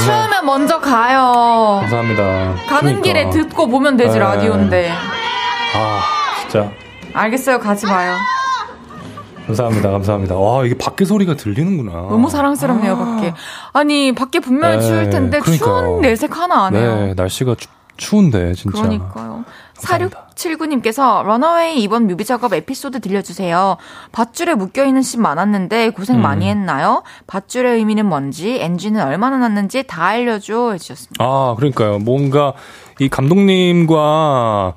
[0.03, 1.77] 추우면 먼저 가요.
[1.81, 2.23] 감사합니다.
[2.23, 3.01] 가는 그러니까.
[3.01, 4.19] 길에 듣고 보면 되지 네.
[4.19, 4.91] 라디오인데.
[5.75, 6.01] 아,
[6.41, 6.69] 진짜.
[7.13, 8.15] 알겠어요, 가지 마요.
[9.47, 9.91] 감사합니다.
[9.91, 10.35] 감사합니다.
[10.35, 11.91] 와, 이게 밖에 소리가 들리는구나.
[11.91, 13.33] 너무 사랑스럽네요, 밖에.
[13.73, 15.81] 아니, 밖에 분명히 네, 추울 텐데 그러니까요.
[15.85, 16.95] 추운 내색 하나 안 해요.
[16.95, 17.67] 네, 날씨가 추,
[17.97, 18.81] 추운데, 진짜.
[18.81, 19.43] 그러니까요.
[19.75, 20.27] 감사합니다.
[20.35, 23.77] 4679님께서 Runaway 이번 뮤비 작업 에피소드 들려주세요.
[24.13, 26.21] 밧줄에 묶여있는 씬 많았는데 고생 음.
[26.21, 27.03] 많이 했나요?
[27.27, 31.23] 밧줄의 의미는 뭔지, NG는 얼마나 났는지 다 알려줘 해주셨습니다.
[31.23, 31.99] 아, 그러니까요.
[31.99, 32.53] 뭔가
[32.99, 34.73] 이 감독님과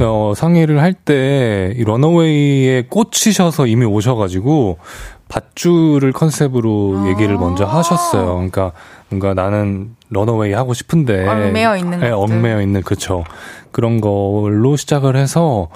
[0.00, 4.78] 어, 상의를 할 때 이 Runaway에 꽂히셔서 이미 오셔가지고
[5.28, 7.08] 밧줄을 컨셉으로 아.
[7.08, 8.34] 얘기를 먼저 하셨어요.
[8.34, 8.72] 그러니까
[9.10, 12.10] 뭔가 나는 Runaway 하고 싶은데 얽매여 있는 네.
[12.10, 13.24] 얽매여 있는 그쵸.
[13.70, 15.68] 그런 걸로 시작을 해서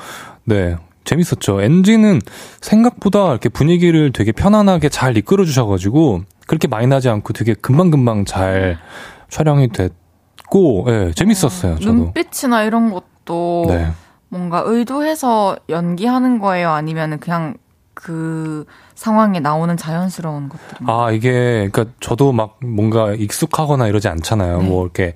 [0.44, 0.76] 네.
[1.04, 1.60] 재밌었죠.
[1.60, 2.20] NG는
[2.60, 8.78] 생각보다 이렇게 분위기를 되게 편안하게 잘 이끌어 주셔가지고 그렇게 많이 나지 않고 되게 금방금방 잘
[9.28, 11.92] 촬영이 됐고, 예, 재밌었어요, 저도.
[11.92, 13.88] 눈빛이나 이런 것도 네.
[14.32, 16.70] 뭔가 의도해서 연기하는 거예요?
[16.70, 17.54] 아니면 그냥
[17.92, 18.64] 그
[18.94, 20.78] 상황에 나오는 자연스러운 것들?
[20.86, 24.62] 아, 이게, 그니까 저도 막 뭔가 익숙하거나 이러지 않잖아요.
[24.62, 24.68] 네.
[24.68, 25.12] 뭐 이렇게,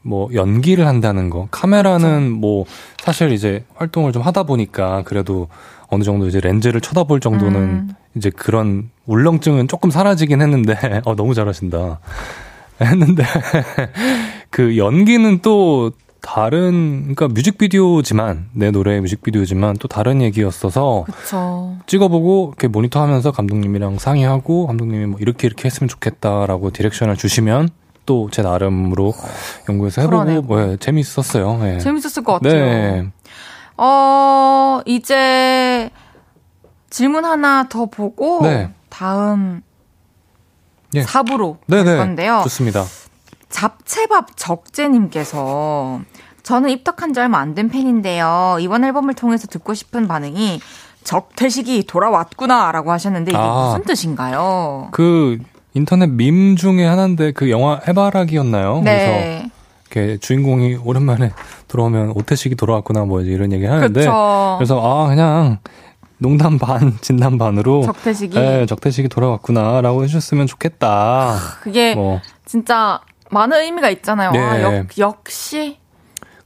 [0.00, 1.48] 뭐 연기를 한다는 거.
[1.50, 2.64] 카메라는 뭐
[3.02, 5.48] 사실 이제 활동을 좀 하다 보니까 그래도
[5.88, 7.90] 어느 정도 이제 렌즈를 쳐다볼 정도는 음.
[8.14, 12.00] 이제 그런 울렁증은 조금 사라지긴 했는데, 어, 너무 잘하신다.
[12.80, 13.22] 했는데,
[14.48, 15.92] 그 연기는 또
[16.26, 21.76] 다른, 그러니까 뮤직비디오지만, 내 노래의 뮤직비디오지만 또 다른 얘기였어서, 그쵸.
[21.86, 27.68] 찍어보고 이렇게 모니터 하면서 감독님이랑 상의하고 감독님이 뭐 이렇게 이렇게 했으면 좋겠다라고 디렉션을 주시면
[28.06, 29.14] 또 제 나름으로
[29.68, 30.42] 연구해서 해보고.
[30.42, 31.60] 뭐 예, 재밌었어요.
[31.64, 31.78] 예.
[31.78, 32.52] 재밌었을 것 같아요.
[32.64, 33.06] 네.
[33.76, 35.90] 어, 이제
[36.90, 38.70] 질문 하나 더 보고 네.
[38.88, 39.62] 다음
[40.94, 41.02] 예.
[41.02, 41.84] 4부로 네네.
[41.84, 42.40] 갈 건데요.
[42.44, 42.84] 좋습니다.
[43.48, 46.00] 잡채밥 적재님께서
[46.42, 48.58] 저는 입덕한 지 얼마 안 된 팬인데요.
[48.60, 50.60] 이번 앨범을 통해서 듣고 싶은 반응이
[51.04, 53.66] 적태식이 돌아왔구나라고 하셨는데 이게 아.
[53.68, 54.88] 무슨 뜻인가요?
[54.92, 55.38] 그
[55.74, 58.80] 인터넷 밈 중에 하나인데 그 영화 해바라기였나요?
[58.82, 59.50] 그래서 네.
[59.90, 61.32] 이렇게 주인공이 오랜만에
[61.68, 64.56] 돌아오면 오태식이 돌아왔구나 뭐 이런 얘기 하는데 그렇죠.
[64.58, 65.58] 그래서 아 그냥
[66.18, 71.36] 농담 반 진담 반으로 적태식이 예, 적태식이 돌아왔구나라고 해주셨으면 좋겠다.
[71.62, 73.00] 그게 뭐 진짜
[73.30, 74.30] 많은 의미가 있잖아요.
[74.32, 74.38] 네.
[74.38, 75.78] 아, 역, 역시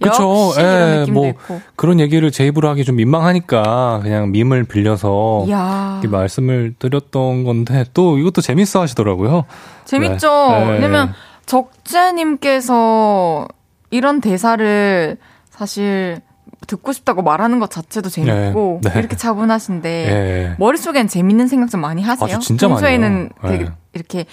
[0.02, 0.48] 그쵸.
[0.48, 1.60] 역시 이런 예, 느낌도 뭐 있고.
[1.76, 5.98] 그런 얘기를 제 입으로 하기 좀 민망하니까 그냥 밈을 빌려서 이야.
[6.00, 9.44] 이렇게 말씀을 드렸던 건데 또 이것도 재밌어 하시더라고요.
[9.84, 10.48] 재밌죠?
[10.52, 10.64] 네.
[10.64, 10.70] 네.
[10.72, 11.12] 왜냐면
[11.46, 13.46] 적재님께서
[13.90, 15.16] 이런 대사를
[15.50, 16.20] 사실
[16.66, 18.92] 듣고 싶다고 말하는 것 자체도 재밌고 네.
[18.92, 18.98] 네.
[19.00, 20.54] 이렇게 차분하신데 예.
[20.58, 22.26] 머릿속엔 재밌는 생각 좀 많이 하세요?
[22.26, 23.30] 아, 저 진짜 많이 평소에는.
[23.42, 23.70] 되게 네.
[23.92, 24.26] 이렇게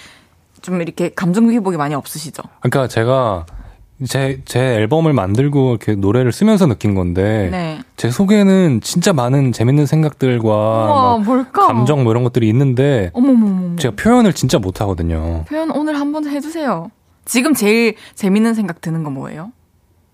[0.68, 2.44] 좀 이렇게 감정 회복이 많이 없으시죠?
[2.60, 3.46] 그러니까 제가
[4.06, 7.80] 제, 제 앨범을 만들고 이렇게 노래를 쓰면서 느낀 건데 네.
[7.96, 10.50] 제 속에는 진짜 많은 재밌는 생각들과
[11.24, 11.24] 우와?
[11.54, 13.78] 감정 뭐 이런 것들이 있는데 어머머머.
[13.78, 15.46] 제가 표현을 진짜 못 하거든요.
[15.48, 16.92] 표현 오늘 한번 해주세요.
[17.24, 19.54] 지금 제일 재밌는 생각 드는 거 뭐예요?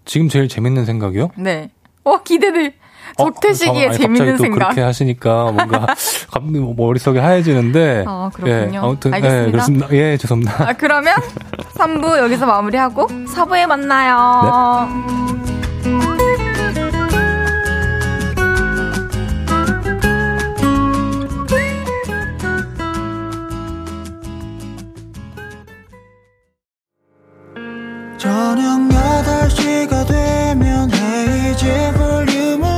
[0.06, 1.32] 지금 제일 재밌는 생각이요?
[1.36, 1.72] 네.
[2.04, 2.76] 와 기대돼.
[3.18, 4.56] 어, 적태식의 아니, 재밌는 생각.
[4.58, 5.80] 그렇게 하시니까 뭔가
[6.32, 8.06] 갑자기 뭐 머릿속에 하얘지는데.
[8.08, 8.72] 아, 그렇군요.
[8.74, 9.48] 예, 아무튼 알겠습니다.
[9.48, 9.88] 예, 그렇습니다.
[9.92, 10.70] 예, 죄송합니다.
[10.70, 11.16] 아, 그러면
[11.78, 14.88] 3부 여기서 마무리하고 4부에 만나요.
[28.18, 32.73] 저녁 8시가 되면 헤이즈 볼륨을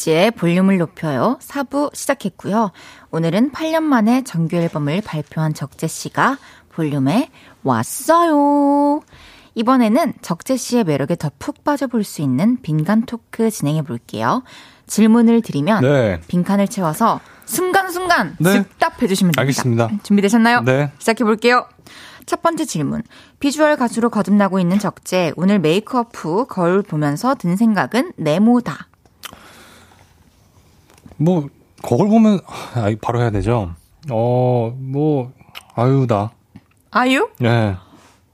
[0.00, 1.38] 헤이지의 볼륨을 높여요.
[1.40, 2.72] 4부 시작했고요.
[3.10, 6.38] 오늘은 8년 만에 정규 앨범을 발표한 적재 씨가
[6.72, 7.30] 볼륨에
[7.62, 9.02] 왔어요.
[9.54, 14.42] 이번에는 적재 씨의 매력에 더 푹 빠져볼 수 있는 빈칸 토크 진행해 볼게요.
[14.86, 16.20] 질문을 드리면 네.
[16.28, 18.52] 빈칸을 채워서 순간순간 네.
[18.54, 19.40] 즉답해 주시면 됩니다.
[19.40, 19.90] 알겠습니다.
[20.02, 20.62] 준비되셨나요?
[20.62, 20.92] 네.
[20.98, 21.66] 시작해 볼게요.
[22.26, 23.02] 첫 번째 질문.
[23.40, 25.32] 비주얼 가수로 거듭나고 있는 적재.
[25.36, 28.89] 오늘 메이크업 후 거울 보면서 든 생각은 네모다.
[31.20, 31.48] 뭐,
[31.82, 33.74] 거울 보면, 아, 바로 해야 되죠?
[34.10, 35.32] 어, 뭐,
[35.74, 36.32] 아유다.
[36.90, 37.28] 아유?
[37.42, 37.76] 예.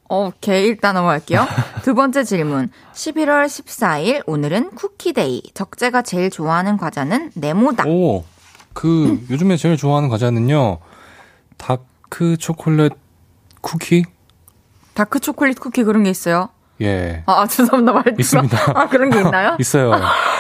[0.08, 1.44] 오케이, 일단 넘어갈게요.
[1.82, 2.70] 두 번째 질문.
[2.92, 5.42] 11월 14일, 오늘은 쿠키데이.
[5.52, 7.84] 적재가 제일 좋아하는 과자는 네모다.
[7.88, 8.24] 오,
[8.72, 10.78] 그, 요즘에 제일 좋아하는 과자는요,
[11.56, 12.92] 다크 초콜릿
[13.62, 14.04] 쿠키?
[14.94, 16.50] 다크 초콜릿 쿠키 그런 게 있어요?
[16.82, 17.22] 예.
[17.26, 17.92] 아, 아, 죄송합니다.
[17.92, 18.16] 말투가.
[18.18, 18.58] 있습니다.
[18.74, 19.56] 아, 그런 게 있나요?
[19.60, 19.92] 있어요.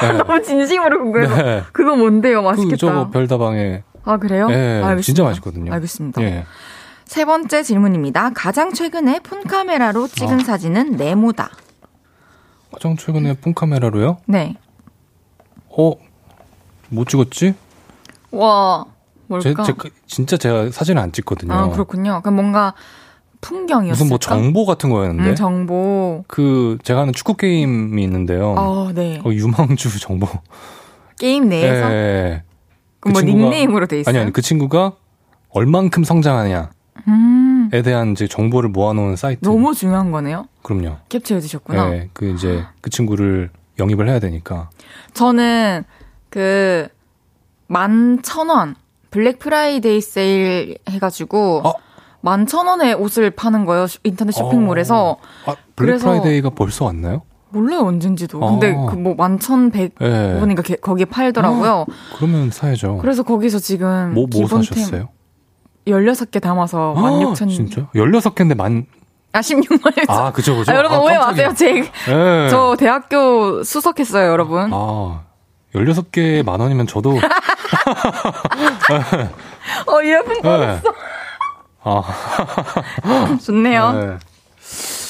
[0.04, 0.12] 예.
[0.12, 1.36] 너무 진심으로 궁금해서.
[1.42, 1.62] 네.
[1.72, 2.42] 그거 뭔데요?
[2.42, 2.76] 그, 맛있겠다.
[2.76, 3.82] 저거 별다방에.
[4.04, 4.46] 아, 그래요?
[4.50, 5.00] 예, 알겠습니다.
[5.02, 5.72] 진짜 맛있거든요.
[5.72, 6.22] 알겠습니다.
[6.22, 6.44] 예.
[7.06, 8.30] 세 번째 질문입니다.
[8.34, 10.44] 가장 최근에 폰카메라로 찍은 아.
[10.44, 11.50] 사진은 네모다.
[12.72, 14.18] 가장 최근에 폰카메라로요?
[14.26, 14.56] 네.
[15.70, 15.92] 어,
[16.90, 17.54] 뭐 찍었지?
[18.30, 18.84] 와,
[19.28, 19.62] 뭘까?
[19.64, 21.52] 제, 제, 그- 진짜 제가 사진을 안 찍거든요.
[21.54, 22.20] 아, 그렇군요.
[22.22, 22.74] 그럼 뭔가
[23.40, 23.92] 풍경이었을까?
[23.92, 25.30] 무슨 뭐 정보 같은 거였는데.
[25.30, 26.24] 음, 정보.
[26.26, 28.54] 그, 제가 하는 축구 게임이 있는데요.
[28.58, 29.20] 아, 네.
[29.24, 30.26] 어, 유망주 정보.
[31.18, 32.42] 게임 내에서 예.
[33.00, 34.10] 그럼 뭐 친구가- 닉네임으로 돼 있어요.
[34.10, 34.92] 아니, 아니, 그 친구가
[35.50, 36.66] 얼만큼 성장하냐에
[37.08, 39.40] 음, 대한 이제 정보를 모아놓은 사이트.
[39.42, 40.46] 너무 중요한 거네요.
[40.62, 40.96] 그럼요.
[41.08, 41.92] 캡처해 두셨구나.
[41.92, 44.70] 예, 그 이제 그 친구를 영입을 해야 되니까.
[45.14, 45.84] 저는
[46.30, 46.88] 그,
[47.68, 48.74] 만 천 원,
[49.10, 51.72] 블랙 프라이데이 세일 해가지고, 어?
[52.30, 53.86] 만천 원에 옷을 파는 거예요.
[53.86, 55.16] 쇼- 인터넷 쇼핑몰에서.
[55.46, 57.22] 아, 블랙 그래서- 프라이데이가 벌써 왔나요?
[57.50, 58.40] 몰라요, 언젠지도.
[58.42, 58.50] 어.
[58.50, 60.32] 근데 그뭐 만천백 예.
[60.40, 61.86] 원인가 거기에 팔더라고요.
[62.16, 62.98] 그러면 사야죠.
[62.98, 65.08] 그래서 거기서 지금 뭐, 뭐 기본템 사셨어요?
[65.86, 67.48] 16개 담아서 16,000.
[67.48, 67.86] 진짜?
[67.94, 68.86] 16개인데 만,
[69.32, 70.04] 아, 16만원.
[70.10, 70.72] 아, 그죠, 그죠.
[70.72, 71.48] 아, 여러분 아, 오해 깜짝이야.
[71.48, 71.54] 마세요.
[71.56, 72.48] 제, 예.
[72.50, 74.70] 저 대학교 수석했어요, 여러분.
[74.74, 75.20] 아,
[75.76, 77.16] 16개에 만 원이면 저도.
[79.86, 80.40] 어, 이어폰 네.
[80.42, 80.56] 꺼
[81.86, 82.02] 아,
[83.42, 83.92] 좋네요.
[83.92, 84.16] 네.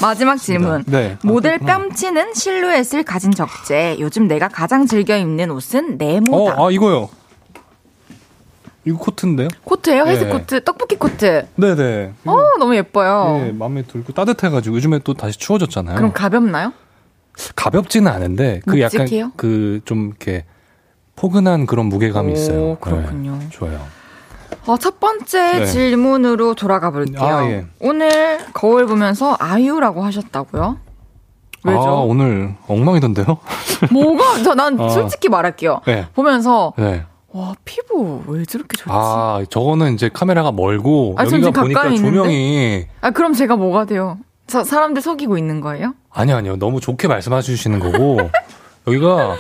[0.03, 0.85] 마지막 질문.
[0.87, 1.16] 네.
[1.22, 3.97] 모델 뺨치는 실루엣을 가진 적재.
[3.99, 6.61] 요즘 내가 가장 즐겨 입는 옷은 네모다.
[6.61, 7.09] 어, 아, 이거요.
[8.85, 9.49] 이거 코트인데요?
[9.64, 10.05] 코트예요?
[10.05, 10.33] 회색 네.
[10.33, 11.47] 코트, 떡볶이 코트.
[11.57, 12.12] 네네.
[12.27, 13.39] 어, 너무 예뻐요.
[13.43, 15.97] 네, 마음에 들고 따뜻해가지고 요즘에 또 다시 추워졌잖아요.
[15.97, 16.72] 그럼 가볍나요?
[17.57, 19.33] 가볍지는 않은데 그 약간 묵직해요?
[19.37, 20.45] 그좀 이렇게
[21.16, 22.77] 포근한 그런 무게감이 오, 있어요.
[22.81, 23.39] 그렇군요.
[23.41, 23.81] 네, 좋아요.
[24.66, 25.66] 어, 첫 번째 네.
[25.66, 27.20] 질문으로 돌아가 볼게요.
[27.20, 27.66] 아, 예.
[27.80, 30.78] 오늘 거울 보면서 아유라고 하셨다고요?
[31.64, 31.80] 왜죠?
[31.80, 33.26] 아, 오늘 엉망이던데요?
[33.92, 34.42] 뭐가?
[34.42, 34.88] 저, 난 아.
[34.88, 35.80] 솔직히 말할게요.
[35.86, 36.07] 네.
[36.14, 37.04] 보면서, 네.
[37.32, 38.90] 와, 피부 왜 저렇게 좋지?
[38.90, 38.96] 아,
[39.40, 41.94] 아, 저거는 이제 카메라가 멀고 아, 전 여기가 보니까?
[41.94, 44.18] 조명이 그럼 제가 뭐가 돼요?
[44.46, 45.94] 사, 사람들 속이고 있는 거예요?
[46.11, 46.57] 아니요, 아니요.
[46.57, 48.18] 너무 좋게 말씀해 주시는 거고
[48.88, 49.36] 여기가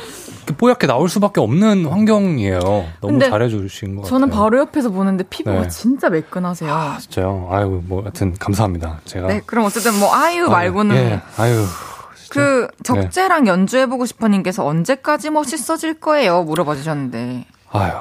[0.54, 2.60] 뽀얗게 나올 수밖에 없는 환경이에요.
[2.60, 4.10] 너무 근데 잘해 주신 것 같아요.
[4.10, 5.68] 저는 바로 옆에서 보는데 피부가 네.
[5.68, 6.72] 진짜 매끈하세요.
[6.72, 7.48] 아, 진짜요?
[7.50, 9.00] 아유, 뭐 하여튼 감사합니다.
[9.04, 11.64] 제가 네, 그럼 어쨌든 뭐 아유 아유, 말고는 예, 아유.
[12.30, 16.42] 그 적재랑 연주해보고 싶어님께서 언제까지 멋있어질 거예요?
[16.42, 17.92] 물어봐 주셨는데 아유.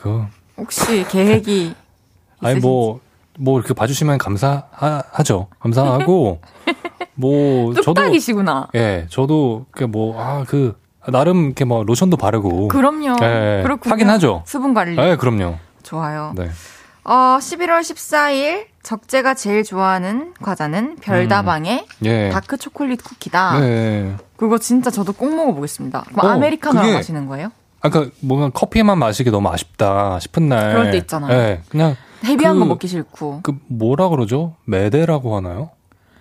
[0.00, 0.24] 그
[0.56, 1.74] 혹시 계획이
[2.40, 2.66] 아니 있으신지?
[2.66, 3.00] 뭐,
[3.38, 5.48] 뭐 이렇게 봐주시면 감사하죠.
[5.60, 6.40] 감사하고,
[7.14, 8.68] 뭐, 저도, 뚝딱이시구나.
[8.74, 10.76] 예, 저도, 그 뭐, 아, 그,
[11.06, 12.68] 나름 이렇게 뭐 로션도 바르고.
[12.68, 13.16] 그럼요.
[13.22, 13.92] 예, 그렇군요.
[13.92, 14.42] 하긴 하죠.
[14.46, 14.96] 수분 관리.
[14.98, 15.56] 예, 그럼요.
[15.82, 16.32] 좋아요.
[16.36, 16.48] 네.
[17.04, 22.28] 어, 11월 14일 적재가 제일 좋아하는 과자는 별다방의 예.
[22.30, 23.60] 다크 초콜릿 쿠키다.
[23.60, 24.14] 네.
[24.36, 26.04] 그거 진짜 저도 꼭 먹어보겠습니다.
[26.12, 27.50] 그럼 어, 아메리카노랑 그게- 마시는 거예요?
[27.80, 30.72] 아까 뭔가 커피만 마시기 너무 아쉽다 싶은 날.
[30.74, 31.32] 그럴 때 있잖아요.
[31.32, 33.40] 예, 그냥 헤비한 그- 거 먹기 싫고.
[33.42, 34.56] 그 뭐라 그러죠?
[34.64, 35.70] 매대라고 하나요?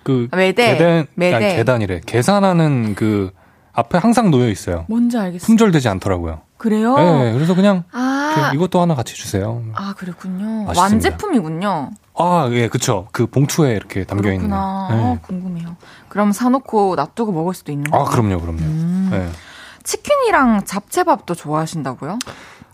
[0.03, 0.73] 그 아, 매대.
[0.77, 1.35] 계단, 매대.
[1.35, 2.01] 아니, 계단이래.
[2.05, 3.31] 계산하는 그
[3.77, 4.85] 앞에 항상 놓여 있어요.
[4.87, 5.45] 뭔지 알겠어요.
[5.45, 6.41] 품절되지 않더라고요.
[6.57, 6.95] 그래요?
[6.97, 9.61] 예, 그래서 그냥 아, 이것도 하나 같이 주세요.
[9.75, 10.65] 아 그렇군요.
[10.75, 11.91] 완제품이군요.
[12.15, 13.07] 아, 예, 그쵸.
[13.11, 14.49] 그 봉투에 이렇게 담겨 있는.
[14.49, 14.87] 그렇구나.
[14.91, 14.95] 예.
[14.95, 15.75] 어, 궁금해요.
[16.09, 18.05] 그럼 사놓고 놔두고 먹을 수도 있는 아, 거예요?
[18.09, 18.61] 그럼요, 그럼요.
[18.61, 19.09] 음.
[19.13, 19.29] 예.
[19.83, 22.17] 치킨이랑 잡채밥도 좋아하신다고요?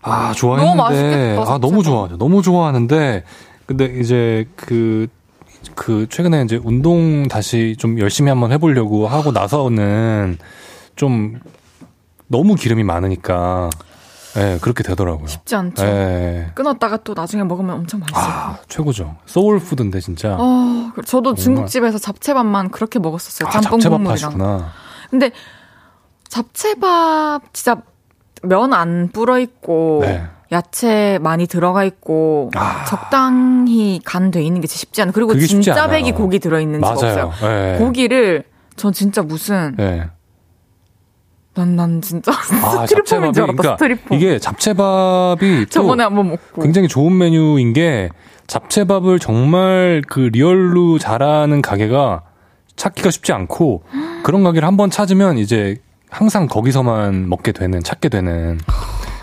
[0.00, 0.82] 아, 너무 좋아했는데.
[0.82, 1.82] 맛있겠다, 아, 너무.
[1.82, 2.16] 좋아하죠.
[2.16, 3.24] 너무 좋아하는데.
[3.66, 5.08] 근데 이제 그,
[5.74, 10.38] 그, 최근에 이제 운동 다시 좀 열심히 한번 해보려고 하고 나서는
[10.96, 11.40] 좀
[12.28, 13.70] 너무 기름이 많으니까.
[14.36, 15.28] 예, 그렇게 되더라고요.
[15.28, 15.84] 쉽지 않죠.
[15.86, 16.50] 예.
[16.56, 18.24] 끊었다가 또 나중에 먹으면 엄청 맛있어요.
[18.24, 19.14] 아, 최고죠.
[19.26, 20.36] 소울 푸드인데, 진짜.
[20.36, 21.36] 어, 그- 저도 정말.
[21.36, 23.46] 중국집에서 잡채밥만 그렇게 먹었었어요.
[23.48, 24.70] 아, 짬뽕 잡채밥 국물이랑.
[25.08, 25.30] 근데
[26.28, 27.80] 잡채밥 진짜
[28.42, 30.24] 면 안 불어 있고 네.
[30.52, 32.84] 야채 많이 들어가 있고 아.
[32.86, 35.12] 적당히 간 돼 있는 게 진짜 쉽지 않아.
[35.12, 35.86] 그리고 진짜.
[35.88, 36.86] 돼지고기 들어 있는 집.
[36.88, 37.32] 없어요.
[37.42, 37.76] 예.
[37.78, 38.44] 고기를
[38.76, 40.08] 전 진짜 무슨 예.
[41.54, 43.56] 난 난 진짜 아, 슬리퍼인 줄 알았다.
[43.56, 44.14] 그러니까 슬리퍼.
[44.14, 48.08] 이게 잡채밥이 또 저번에 한번 먹고 굉장히 좋은 메뉴인 게
[48.46, 52.22] 잡채밥을 정말 그 real로 잘하는 가게가
[52.76, 53.84] 찾기가 쉽지 않고
[54.24, 55.76] 그런 가게를 한번 찾으면 이제
[56.10, 58.58] 항상 거기서만 먹게 되는 찾게 되는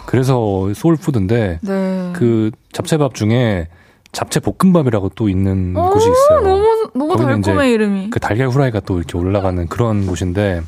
[0.05, 2.09] 그래서 소울푸드인데 네.
[2.13, 3.67] 그 잡채밥 중에
[4.11, 6.41] 잡채 볶음밥이라고 또 있는 어, 곳이 있어요.
[6.41, 8.09] 너무 너무 달콤해 이름이.
[8.09, 10.61] 그 달걀 후라이가 또 이렇게 올라가는 그런 곳인데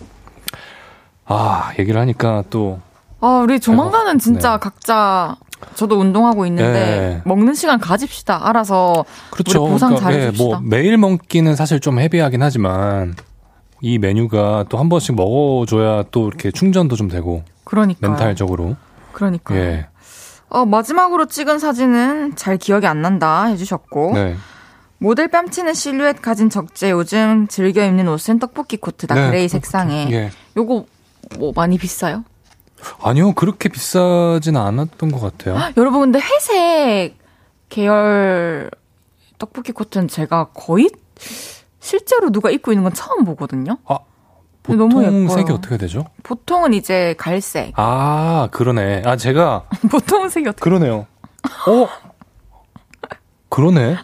[1.25, 2.79] 아 얘기를 하니까 또
[3.19, 4.57] 아, 우리 조만간은 진짜 네.
[4.59, 5.35] 각자
[5.75, 7.21] 저도 운동하고 있는데 네.
[7.25, 8.47] 먹는 시간 가집시다.
[8.49, 9.63] 알아서 그렇죠.
[9.63, 10.43] 우리 보상 잘해줍시다.
[10.43, 13.15] 뭐 매일 먹기는 사실 좀 heavy하긴 하지만
[13.81, 18.05] 이 메뉴가 또 한 번씩 먹어줘야 또 이렇게 충전도 좀 되고 그러니까.
[18.07, 18.75] 멘탈적으로
[19.13, 19.55] 그러니까.
[19.55, 19.87] 예.
[20.49, 24.35] 어, 마지막으로 찍은 사진은 잘 기억이 안 난다 해주셨고 네.
[24.99, 29.49] 모델 뺨치는 실루엣 가진 적재 요즘 즐겨 입는 옷은 떡볶이 코트다 네, gray 떡볶이.
[29.49, 30.31] 색상에 예.
[30.55, 30.85] 요거
[31.37, 32.23] 뭐 많이 비싸요?
[33.01, 35.57] 아니요 그렇게 비싸진 않았던 것 같아요.
[35.77, 37.17] 여러분 근데 회색
[37.69, 38.69] 계열
[39.39, 40.89] 떡볶이 코트는 제가 거의
[41.79, 43.77] 실제로 누가 입고 있는 건 처음 보거든요.
[43.85, 43.99] 아
[44.61, 45.37] 근데 너무 보통 예뻐요.
[45.37, 46.05] 색이 어떻게 되죠?
[46.23, 47.73] 보통은 이제 갈색.
[47.75, 49.03] 아 그러네.
[49.05, 50.63] 아 제가 보통은 색이 어떻게?
[50.63, 51.07] 그러네요.
[51.67, 51.87] 어
[53.49, 53.95] 그러네.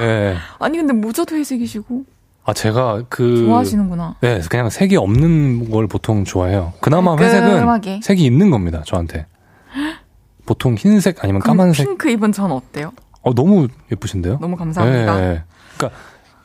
[0.00, 0.36] 예, 예.
[0.58, 2.04] 아니 근데 모자도 회색이시고.
[2.44, 3.36] 아, 제가 그.
[3.44, 4.16] 좋아하시는구나.
[4.20, 6.72] 네, 그냥 색이 없는 걸 보통 좋아해요.
[6.80, 7.90] 그나마 깔끔하게.
[7.90, 9.26] 회색은 색이 있는 겁니다, 저한테.
[10.44, 11.86] 보통 흰색 아니면 까만색.
[11.86, 12.92] 핑크 입은 전 어때요?
[13.22, 14.38] 어, 너무 예쁘신데요?
[14.40, 15.20] 너무 감사합니다.
[15.20, 15.42] 네.
[15.76, 15.98] 그러니까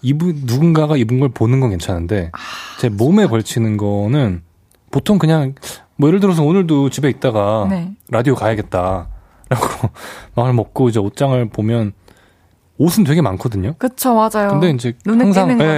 [0.03, 2.37] 입은 누군가가 입은 걸 보는 건 괜찮은데 아,
[2.79, 4.43] 제 몸에 걸치는 거는
[4.91, 5.55] 보통 그냥
[5.95, 7.91] 뭐 예를 들어서 오늘도 집에 있다가 네.
[8.11, 9.07] 라디오 가야겠다라고
[10.35, 11.93] 마음을 먹고 이제 옷장을 보면
[12.79, 13.73] 옷은 되게 많거든요.
[13.77, 14.49] 그쵸, 맞아요.
[14.51, 15.71] 근데 이제 눈에 항상 띄는 거는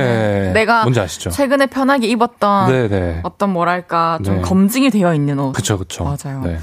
[0.48, 1.30] 예, 내가 뭔지 아시죠?
[1.30, 3.20] 최근에 편하게 입었던 네네.
[3.24, 4.42] 어떤 뭐랄까 좀 네.
[4.42, 5.54] 검증이 되어 있는 옷.
[5.54, 6.04] 그쵸 그쵸.
[6.04, 6.42] 맞아요.
[6.44, 6.58] 네.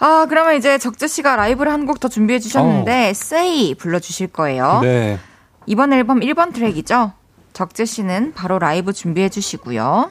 [0.00, 4.80] 아, 그러면 이제 적재 씨가 라이브를 한 곡 더 준비해 주셨는데 Say 불러 주실 거예요.
[4.82, 5.18] 네.
[5.66, 7.12] 이번 앨범 1번 트랙이죠.
[7.52, 10.10] 적재 씨는 바로 라이브 준비해 주시고요.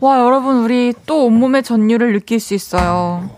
[0.00, 3.28] 와, 여러분 우리 또 온몸의 전율을 느낄 수 있어요.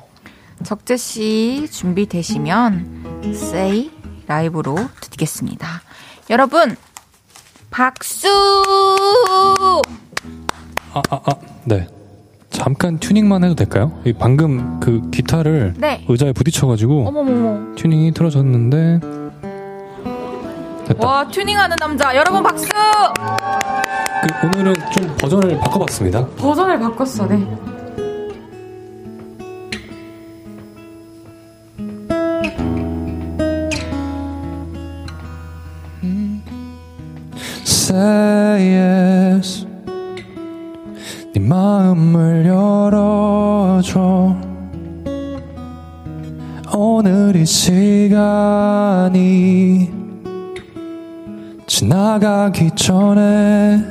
[0.65, 3.91] 적재 씨 준비되시면 Say
[4.35, 5.67] 라이브로 듣겠습니다.
[6.31, 6.77] 여러분
[7.71, 8.29] 박수!
[10.93, 11.33] 아, 아, 아,
[11.65, 11.89] 네.
[12.51, 14.01] 잠깐 튜닝만 해도 될까요?
[14.05, 16.05] 이 방금 그 기타를 네.
[16.09, 17.75] 의자에 부딪혀가지고 어머머머.
[17.75, 19.01] 튜닝이 틀어졌는데
[20.87, 21.07] 됐다.
[21.07, 22.15] 와, 튜닝하는 남자.
[22.15, 22.69] 여러분 박수!
[22.69, 26.27] 그 오늘은 좀 버전을 바꿔봤습니다.
[26.37, 27.49] 버전을 바꿨어, 네.
[37.91, 39.67] Say yes.
[41.35, 44.37] 네 마음을 열어줘.
[46.73, 48.31] 오늘 이 시간이
[51.67, 53.83] 지나가기 전에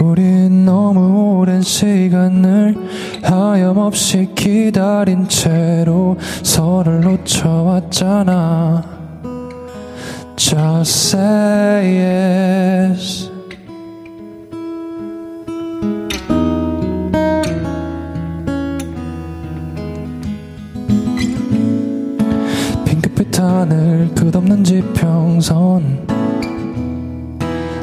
[0.00, 2.74] 우린 너무 오랜 시간을
[3.22, 8.95] 하염없이 기다린 채로 서로를 놓쳐왔잖아
[10.36, 13.30] Just say yes
[22.84, 26.06] 핑크빛 하늘 끝없는 지평선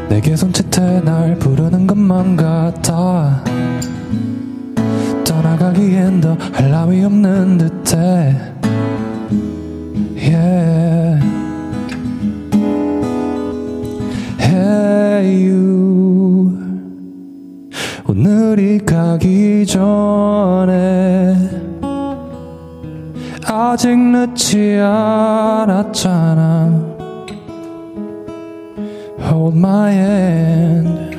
[0.09, 3.43] 내게 손짓해 날 부르는 것만 같아
[5.25, 8.53] 떠나가기엔 더할 나위 없는 듯해
[10.15, 11.32] yeah.
[23.73, 26.69] 아직 늦지 않았잖아.
[29.19, 31.17] Hold my hand.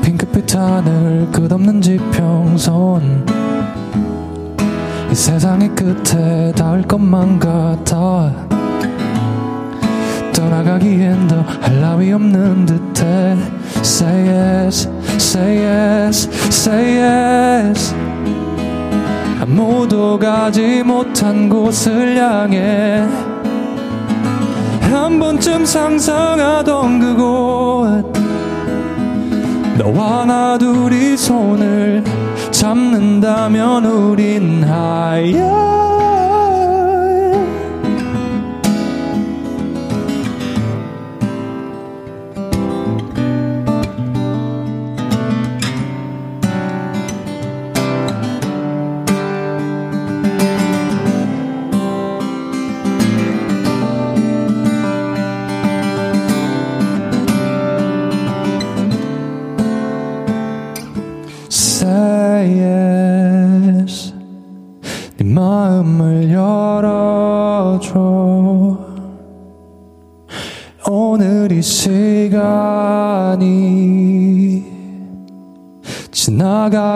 [0.00, 3.26] 핑크빛 하늘 끝없는 지평선.
[5.10, 8.32] 이 세상의 끝에 닿을 것만 같아.
[10.32, 13.36] 떠나가기엔 더 할 나위 없는 듯해.
[13.82, 14.88] Say yes,
[15.20, 17.94] say yes, say yes.
[19.40, 23.06] 아무도 가지 못한 곳을 향해
[24.80, 28.12] 한 번쯤 상상하던 그곳.
[29.78, 32.02] 너와 나 둘이 손을
[32.50, 35.89] 잡는다면 우린 하야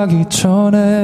[0.05, 1.04] 지나가기 전에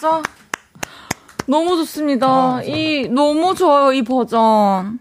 [0.00, 0.22] 진짜
[1.46, 2.62] 너무 좋습니다.
[2.62, 4.98] 이 너무 좋아요 이 버전.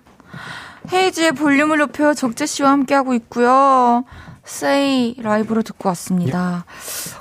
[0.91, 4.03] 헤이즈의 볼륨을 높여 적재 씨와 함께하고 있고요.
[4.43, 6.65] 세이 라이브로 듣고 왔습니다.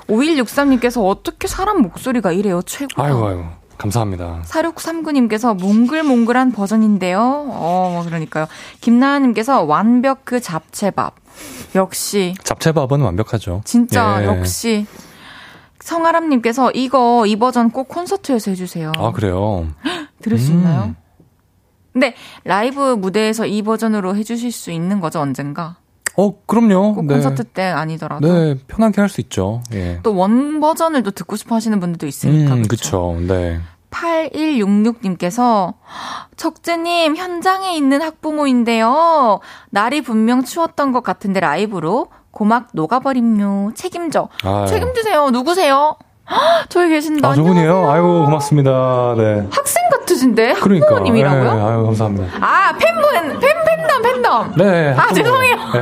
[0.09, 2.61] 5163님께서 어떻게 사람 목소리가 이래요?
[2.63, 3.01] 최고다.
[3.01, 3.45] 아이고, 아이고.
[3.77, 4.41] 감사합니다.
[4.45, 7.19] 4639님께서 몽글몽글한 버전인데요.
[7.21, 8.47] 어, 뭐 그러니까요.
[8.81, 11.15] 김나은님께서 완벽 그 잡채밥.
[11.75, 12.33] 역시.
[12.43, 13.61] 잡채밥은 완벽하죠.
[13.63, 14.25] 진짜, 예.
[14.25, 14.85] 역시.
[15.89, 18.91] 성아람님께서 이거, 이 버전 꼭 콘서트에서 해주세요.
[18.97, 19.67] 아, 그래요?
[20.21, 20.57] 들을 수 음.
[20.57, 20.95] 있나요?
[21.91, 22.13] 근데
[22.43, 25.77] 라이브 무대에서 이 버전으로 해주실 수 있는 거죠, 언젠가?
[26.15, 26.95] 어, 그럼요.
[26.95, 27.15] 꼭 네.
[27.15, 28.27] 콘서트 때 아니더라도.
[28.31, 29.61] 네, 편하게 할 수 있죠.
[29.73, 29.99] 예.
[30.03, 32.53] 또원 버전을 또 듣고 싶어 하시는 분들도 있으니까.
[32.55, 32.63] 음?
[32.67, 33.17] 그쵸.
[33.21, 33.59] 네.
[33.89, 35.73] 8166님께서
[36.35, 39.39] 적재님 현장에 있는 학부모인데요.
[39.71, 43.71] 날이 분명 추웠던 것 같은데 라이브로 고막 녹아버림요.
[43.75, 44.29] 책임져.
[44.43, 44.65] 아유.
[44.67, 45.29] 책임지세요.
[45.31, 45.95] 누구세요?
[46.29, 47.29] 헉, 저기 계신다.
[47.29, 47.69] 아, 저분이에요?
[47.71, 47.91] 안녕하세요.
[47.91, 49.15] 아이고, 고맙습니다.
[49.17, 49.47] 네.
[49.51, 50.53] 학생 같으신데?
[50.53, 50.85] 그러니까.
[50.85, 51.53] 학부모님이라고요?
[51.55, 52.37] 네, 아유, 감사합니다.
[52.39, 54.53] 아, 팬분, 팬, 팬덤, 팬덤.
[54.55, 54.93] 네.
[54.95, 55.55] 아, 죄송해요.
[55.73, 55.79] 네.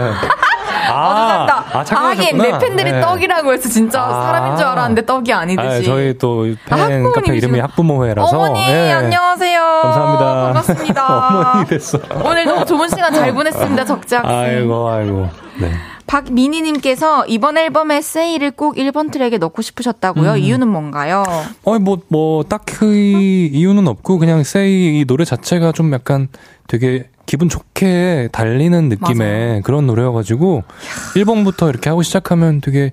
[0.90, 1.66] 어느샌다.
[1.74, 2.44] 아, 하긴 착각하셨구나.
[2.44, 3.02] 내 팬들이 네.
[3.02, 4.22] 떡이라고 해서 진짜 아.
[4.24, 5.68] 사람인 줄 알았는데 떡이 아니듯이.
[5.68, 7.12] 아, 저희 또팬 아.
[7.14, 8.38] 카페 이름이 학부모회라서.
[8.38, 8.92] 어머니 예.
[8.94, 9.60] 안녕하세요.
[9.84, 10.44] 감사합니다.
[10.46, 11.28] 반갑습니다.
[11.52, 12.00] 어머니 됐어.
[12.24, 14.34] 오늘 너무 좋은 시간 잘 보냈습니다, 적재 학생.
[14.38, 15.30] 아이고, 아이고.
[15.60, 15.72] 네.
[16.08, 20.32] 박미니님께서 이번 앨범에 세이를 꼭 1번 트랙에 넣고 싶으셨다고요?
[20.32, 20.38] 음.
[20.38, 21.24] 이유는 뭔가요?
[21.64, 26.30] 어, 뭐, 뭐, 딱히 이유는 없고, 그냥 세이 이 노래 자체가 좀 약간
[26.68, 29.62] 되게 기분 좋게 달리는 느낌의 맞아요.
[29.64, 30.64] 그런 노래여가지고,
[31.16, 32.92] 1번부터 이렇게 하고 시작하면 되게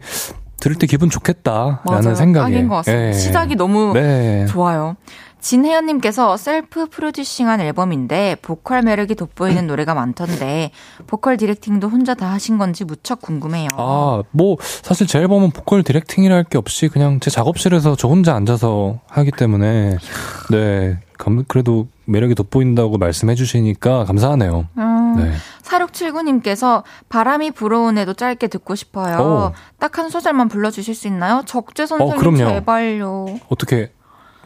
[0.59, 2.03] 들을 때 기분 좋겠다라는 맞아요.
[2.15, 2.89] 같습니다.
[2.89, 3.13] 예.
[3.13, 4.47] 시작이 너무 네.
[4.47, 4.97] 좋아요.
[5.45, 10.71] 진혜연님께서 셀프 프로듀싱한 앨범인데 보컬 매력이 돋보이는 노래가 많던데
[11.07, 13.69] 보컬 디렉팅도 혼자 다 하신 건지 무척 궁금해요.
[13.77, 19.01] 아, 뭐, 사실 제 앨범은 보컬 디렉팅이랄 게 없이 그냥 제 작업실에서 저 혼자 앉아서
[19.07, 19.99] 하기 때문에,
[20.51, 20.99] 네.
[21.19, 24.67] 감- 그래도 매력이 돋보인다고 말씀해 주시니까 감사하네요.
[24.79, 25.33] 음, 네.
[25.63, 29.19] 4679님께서 바람이 불어오네도 짧게 듣고 싶어요.
[29.19, 29.53] 오.
[29.79, 31.43] 딱한 소절만 불러주실 수 있나요?
[31.47, 32.39] 적재 선생님 어, 그럼요.
[32.39, 33.27] 제발요.
[33.49, 33.93] 어떻게,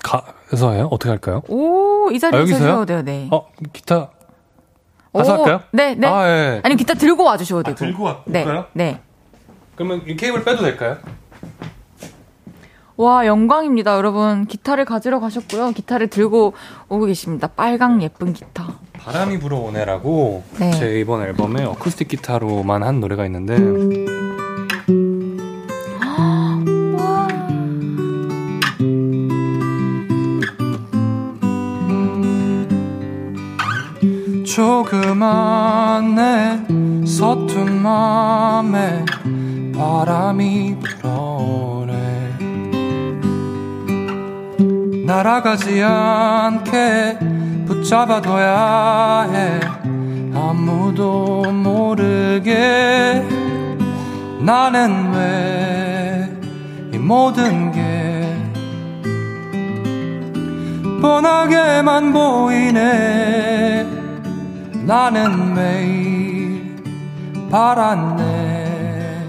[0.03, 0.88] 가서 해요?
[0.90, 1.42] 어떻게 할까요?
[1.49, 2.70] 오, 이 아, 자리에서 여기서요?
[2.72, 3.28] 해도 돼요, 네.
[3.30, 4.11] 어, 기타.
[5.12, 5.61] 가서 오, 할까요?
[5.72, 6.07] 네, 네.
[6.07, 6.61] 아, 예.
[6.64, 7.76] 아니, 기타 들고 와주셔도 되고.
[7.76, 8.46] 들고 와- 네?
[8.72, 9.01] 네.
[9.74, 10.96] 그러면 이 케이블 빼도 될까요?
[12.96, 14.46] 와, 영광입니다, 여러분.
[14.46, 15.70] 기타를 가지러 가셨고요.
[15.70, 16.55] 기타를 들고
[16.88, 17.46] 오고 계십니다.
[17.46, 18.74] 빨강 예쁜 기타.
[18.94, 20.70] 바람이 불어오네라고 네.
[20.72, 23.57] 제 이번 앨범에 어쿠스틱 기타로만 한 노래가 있는데
[34.59, 39.05] 조그만 내 서툰 맘에
[39.72, 41.95] 바람이 불어오네.
[45.07, 47.18] 날아가지 않게
[47.68, 49.61] 붙잡아둬야 해.
[50.35, 53.25] 아무도 모르게
[54.41, 56.29] 나는 왜
[56.93, 58.37] 이 모든 게
[61.01, 63.97] 뻔하게만 보이네
[64.89, 66.83] 나는 매일
[67.51, 69.29] 바랐네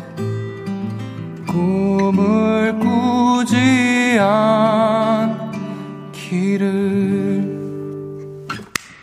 [1.46, 4.18] 꿈을 꾸지
[6.22, 6.80] 않기를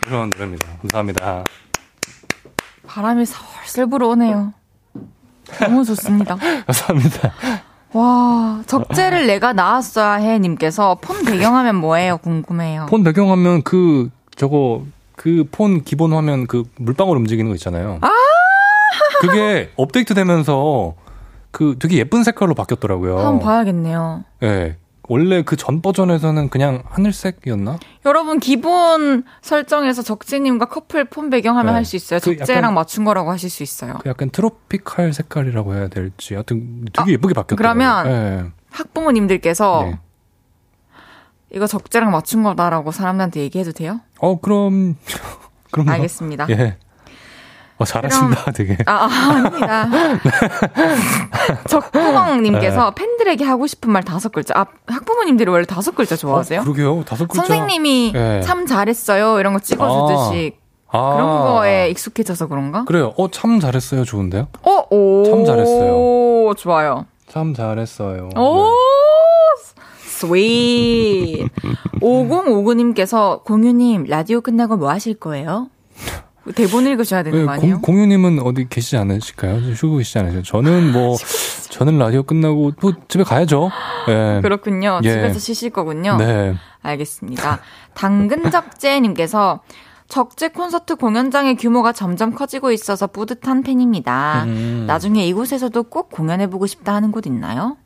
[0.01, 0.66] 그런 노래입니다.
[0.81, 1.45] 감사합니다.
[2.87, 4.55] 바람이 설슬 불어오네요.
[5.61, 6.37] 너무 좋습니다.
[6.65, 7.33] 감사합니다.
[7.93, 12.16] 와, 적재를 내가 나왔어야 해 님께서 폰 배경화면 뭐예요?
[12.16, 12.87] 궁금해요.
[12.89, 14.87] 폰 배경화면 그 저거
[15.27, 17.98] 그 폰 기본 화면 그 물방울 움직이는 거 있잖아요.
[18.01, 18.09] 아!
[19.20, 20.94] 그게 업데이트 되면서
[21.51, 23.19] 그 되게 예쁜 색깔로 바뀌었더라고요.
[23.19, 24.24] 한번 봐야겠네요.
[24.44, 24.77] 예.
[25.09, 27.78] 원래 그 전 버전에서는 그냥 하늘색이었나?
[28.05, 31.77] 여러분 기본 설정에서 적재님과 커플 폰 배경화면 네.
[31.77, 32.20] 할수 있어요.
[32.23, 33.98] 그 적재랑 맞춘 거라고 하실 수 있어요.
[34.03, 36.35] 그 약간 트로피칼 색깔이라고 해야 될지.
[36.35, 37.57] 하여튼 되게 예쁘게 바뀌었더라고요.
[37.57, 38.53] 그러면 예.
[38.70, 39.98] 학부모님들께서 네.
[41.57, 44.01] 이거 적재랑 맞춘 거다라고 사람들한테 얘기해도 돼요?
[44.20, 44.97] 어, 그럼
[45.73, 46.47] 그럼 알겠습니다.
[46.51, 46.77] 예.
[47.78, 48.77] 어, 잘하신다, 되게.
[48.87, 49.87] 아, 아, 아닙니다.
[51.69, 54.55] 적구멍님께서 팬들에게 하고 싶은 말 다섯 글자.
[54.59, 56.61] 아, 학부모님들이 원래 다섯 글자 좋아하세요?
[56.61, 57.05] 어, 그러게요.
[57.05, 57.47] 다섯 글자.
[57.47, 58.41] 선생님이 예.
[58.43, 59.41] 참 잘했어요.
[59.41, 60.57] 이런 거 찍어주듯이
[60.89, 61.15] 아.
[61.15, 62.85] 그런 거에 익숙해져서 그런가?
[62.85, 63.12] 그래요.
[63.19, 64.05] 어, 참 잘했어요.
[64.05, 64.49] 좋은데요?
[64.62, 65.24] 어, 오.
[65.24, 65.93] 참 잘했어요.
[65.95, 67.07] 오, 좋아요.
[67.28, 68.31] 참 잘했어요.
[68.37, 68.70] 오, 네.
[70.16, 71.47] sweet.
[72.01, 75.68] 5059님께서 공유님 라디오 끝나고 뭐 하실 거예요?
[76.55, 77.80] 대본 읽으셔야 되는 거 네, 아니에요?
[77.80, 79.74] 공, 공유님은 어디 계시지 않으실까요?
[79.74, 80.43] 쉬고 계시지 않으세요?
[80.43, 81.16] 저는 뭐,
[81.70, 83.70] 저는 라디오 끝나고 또 집에 가야죠.
[84.09, 84.40] 예.
[84.43, 85.01] 그렇군요.
[85.02, 85.10] 예.
[85.10, 86.16] 집에서 쉬실 거군요.
[86.16, 86.55] 네.
[86.82, 87.60] 알겠습니다.
[87.94, 89.60] 당근적재님께서
[90.09, 94.44] 적재 콘서트 공연장의 규모가 점점 커지고 있어서 뿌듯한 팬입니다.
[94.44, 94.84] 음.
[94.86, 97.76] 나중에 이곳에서도 꼭 공연해보고 싶다 하는 곳 있나요?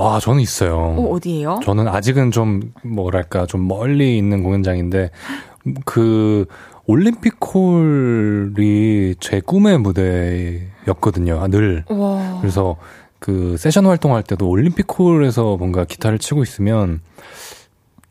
[0.00, 0.76] 와, 저는 있어요.
[0.76, 1.60] 어, 어디예요?
[1.62, 5.10] 저는 아직은 좀 뭐랄까 좀 멀리 있는 공연장인데
[5.84, 6.46] 그
[7.80, 11.46] 올림픽홀이 제 꿈의 무대였거든요.
[11.48, 11.84] 늘.
[11.88, 12.38] 와.
[12.40, 12.76] 그래서
[13.18, 17.00] 그 세션 활동할 때도 올림픽홀에서 뭔가 기타를 치고 있으면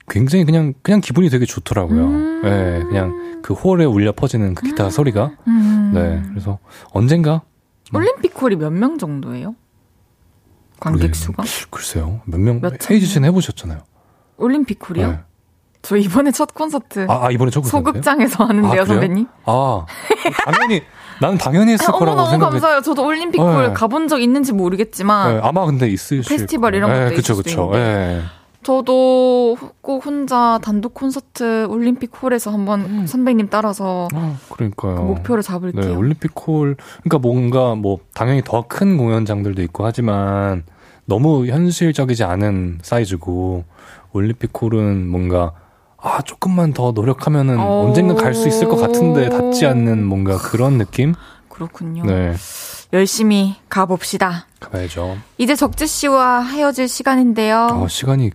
[0.07, 2.05] 굉장히 그냥 그냥 기분이 되게 좋더라고요.
[2.05, 2.41] 음.
[2.43, 5.31] 네, 그냥 그 홀에 울려 퍼지는 그 기타 소리가.
[5.47, 5.91] 음.
[5.93, 6.59] 네, 그래서
[6.93, 7.41] 언젠가
[7.93, 9.55] 올림픽홀이 몇 명 정도예요?
[10.79, 11.43] 관객 수가?
[11.69, 13.79] 글쎄요 몇 명 헤이즈 씨는 해보셨잖아요.
[14.37, 15.07] 올림픽홀이요?
[15.11, 15.19] 네.
[15.81, 17.83] 저 이번에 첫 콘서트 아, 아, 이번에 첫 콘서트예요?
[17.85, 18.85] 소극장에서 하는데요, 아?
[18.85, 19.27] 선배님.
[19.45, 19.85] 아
[20.45, 20.81] 당연히
[21.21, 22.51] 나는 당연히 했을 거라고 너무 생각해.
[22.51, 22.81] 감사해요.
[22.81, 23.73] 저도 올림픽홀 네.
[23.73, 26.75] 가본 적 있는지 모르겠지만 네, 아마 근데 있으실 페스티벌.
[26.75, 27.77] 이런 것도 네, 그쵸, 있을 수도 그쵸.
[27.77, 28.21] 네.
[28.73, 33.07] 저도 꼭 혼자 단독 콘서트 올림픽 홀에서 한번 음.
[33.07, 34.93] 선배님 따라서 아, 그러니까요.
[34.95, 35.97] 그 목표를 네, 잡을게요.
[35.97, 40.63] 올림픽 홀 그러니까 뭔가 뭐 당연히 더 큰 공연장들도 있고 하지만
[41.05, 43.63] 너무 현실적이지 않은 사이즈고
[44.13, 45.53] 올림픽 홀은 뭔가
[45.97, 47.87] 아 조금만 더 노력하면은 오.
[47.87, 51.15] 언젠가 갈 수 있을 것 같은데 닿지 않는 뭔가 그런 느낌?
[51.49, 52.03] 그렇군요.
[52.05, 52.35] 네,
[52.93, 54.45] 열심히 가봅시다.
[54.59, 55.17] 가봐야죠.
[55.39, 57.69] 이제 적재 씨와 헤어질 시간인데요.
[57.71, 58.29] 어, 시간이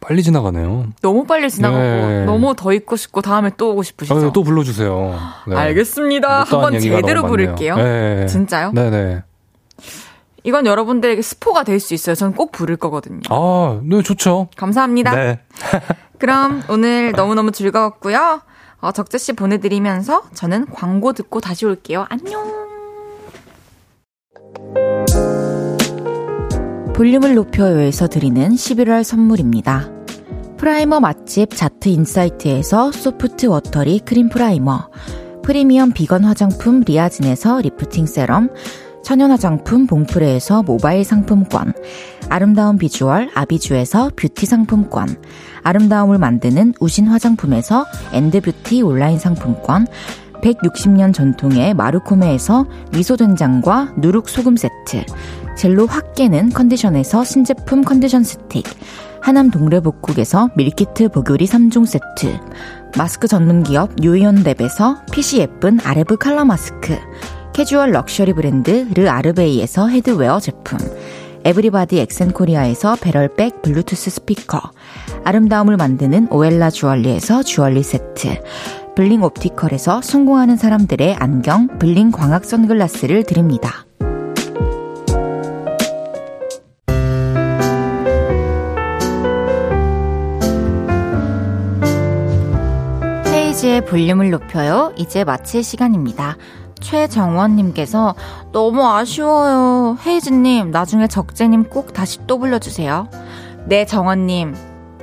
[0.00, 0.86] 빨리 지나가네요.
[1.02, 2.24] 너무 빨리 지나가고 네.
[2.24, 4.28] 너무 더 있고 싶고 다음에 또 오고 싶으시죠?
[4.28, 5.18] 어, 또 불러주세요.
[5.48, 5.56] 네.
[5.56, 6.44] 알겠습니다.
[6.44, 7.26] 한번 제대로.
[7.26, 7.76] 부를게요.
[7.76, 8.26] 네.
[8.26, 8.72] 진짜요?
[8.72, 9.22] 네네.
[10.44, 12.14] 이건 여러분들에게 스포가 될 수 있어요.
[12.14, 13.20] 저는 꼭 부를 거거든요.
[13.30, 14.48] 아, 네, 좋죠.
[14.56, 15.14] 감사합니다.
[15.14, 15.40] 네.
[16.20, 18.40] 그럼 오늘 너무너무 즐거웠고요.
[18.80, 22.06] 어, 적재 씨 보내드리면서 저는 광고 듣고 다시 올게요.
[22.08, 22.75] 안녕.
[26.96, 29.90] 볼륨을 높여요에서 드리는 11월 선물입니다.
[30.56, 34.88] 프라이머 맛집 자트 인사이트에서 소프트 워터리 크림 프라이머,
[35.42, 38.48] 프리미엄 비건 화장품 리아진에서 리프팅 세럼,
[39.04, 41.74] 천연 화장품 봉프레에서 모바일 상품권,
[42.30, 45.22] 아름다운 비주얼 아비주에서 뷰티 상품권,
[45.64, 49.86] 아름다움을 만드는 우신 화장품에서 엔드뷰티 온라인 상품권,
[50.42, 55.04] 160년 전통의 마루코메에서 미소된장과 누룩소금 세트,
[55.56, 58.64] 젤로 확 깨는 컨디션에서 신제품 컨디션 스틱,
[59.20, 62.38] 하남 동래복국에서 밀키트 보교리 3종 세트,
[62.96, 66.96] 마스크 전문 기업 유이온랩에서 핏이 예쁜 아레브 칼라 마스크,
[67.52, 70.78] 캐주얼 럭셔리 브랜드 르 아르베이에서 헤드웨어 제품,
[71.44, 74.60] 에브리바디 엑센코리아에서 배럴백 블루투스 스피커,
[75.24, 78.42] 아름다움을 만드는 오엘라 주얼리에서 주얼리 세트,
[78.96, 83.84] 블링 옵티컬에서 성공하는 사람들의 안경 블링 광학 선글라스를 드립니다.
[93.26, 94.94] 헤이지의 볼륨을 높여요.
[94.96, 96.38] 이제 마칠 시간입니다.
[96.80, 98.14] 최정원님께서
[98.52, 99.98] 너무 아쉬워요.
[100.06, 103.08] 헤이즈님, 나중에 적재님 꼭 다시 또 불러주세요.
[103.66, 104.54] 네, 정원님.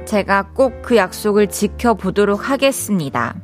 [0.05, 3.35] 제가 꼭 그 약속을 지켜보도록 하겠습니다.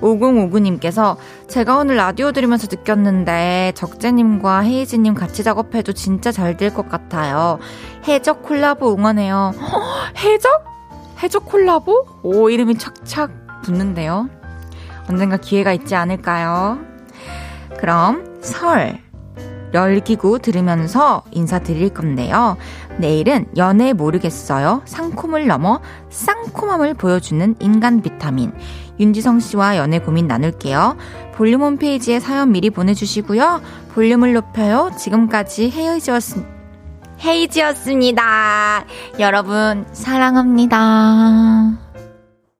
[0.00, 1.16] 5059님께서
[1.48, 7.58] 제가 오늘 라디오 들으면서 느꼈는데 적재님과 헤이즈님 같이 작업해도 진짜 잘 될 것 같아요.
[8.08, 9.52] 해적 콜라보 응원해요.
[9.58, 9.80] 허,
[10.18, 10.64] 해적?
[11.22, 12.06] 해적 콜라보?
[12.22, 13.30] 오, 이름이 착착
[13.62, 14.28] 붙는데요.
[15.08, 16.78] 언젠가 기회가 있지 않을까요?
[17.78, 18.98] 그럼 설
[19.72, 22.56] 열기구 들으면서 인사드릴 건데요.
[23.00, 24.82] 내일은 연애 모르겠어요.
[24.84, 28.52] 상콤을 넘어 쌍콤함을 보여주는 인간 비타민.
[29.00, 30.96] 윤지성 씨와 연애 고민 나눌게요.
[31.34, 33.62] 볼륨 홈페이지에 사연 미리 보내주시고요.
[33.94, 34.90] 볼륨을 높여요.
[34.96, 36.44] 지금까지 헤이지였습,
[37.24, 38.84] 헤이지였습니다.
[39.18, 41.89] 여러분, 사랑합니다.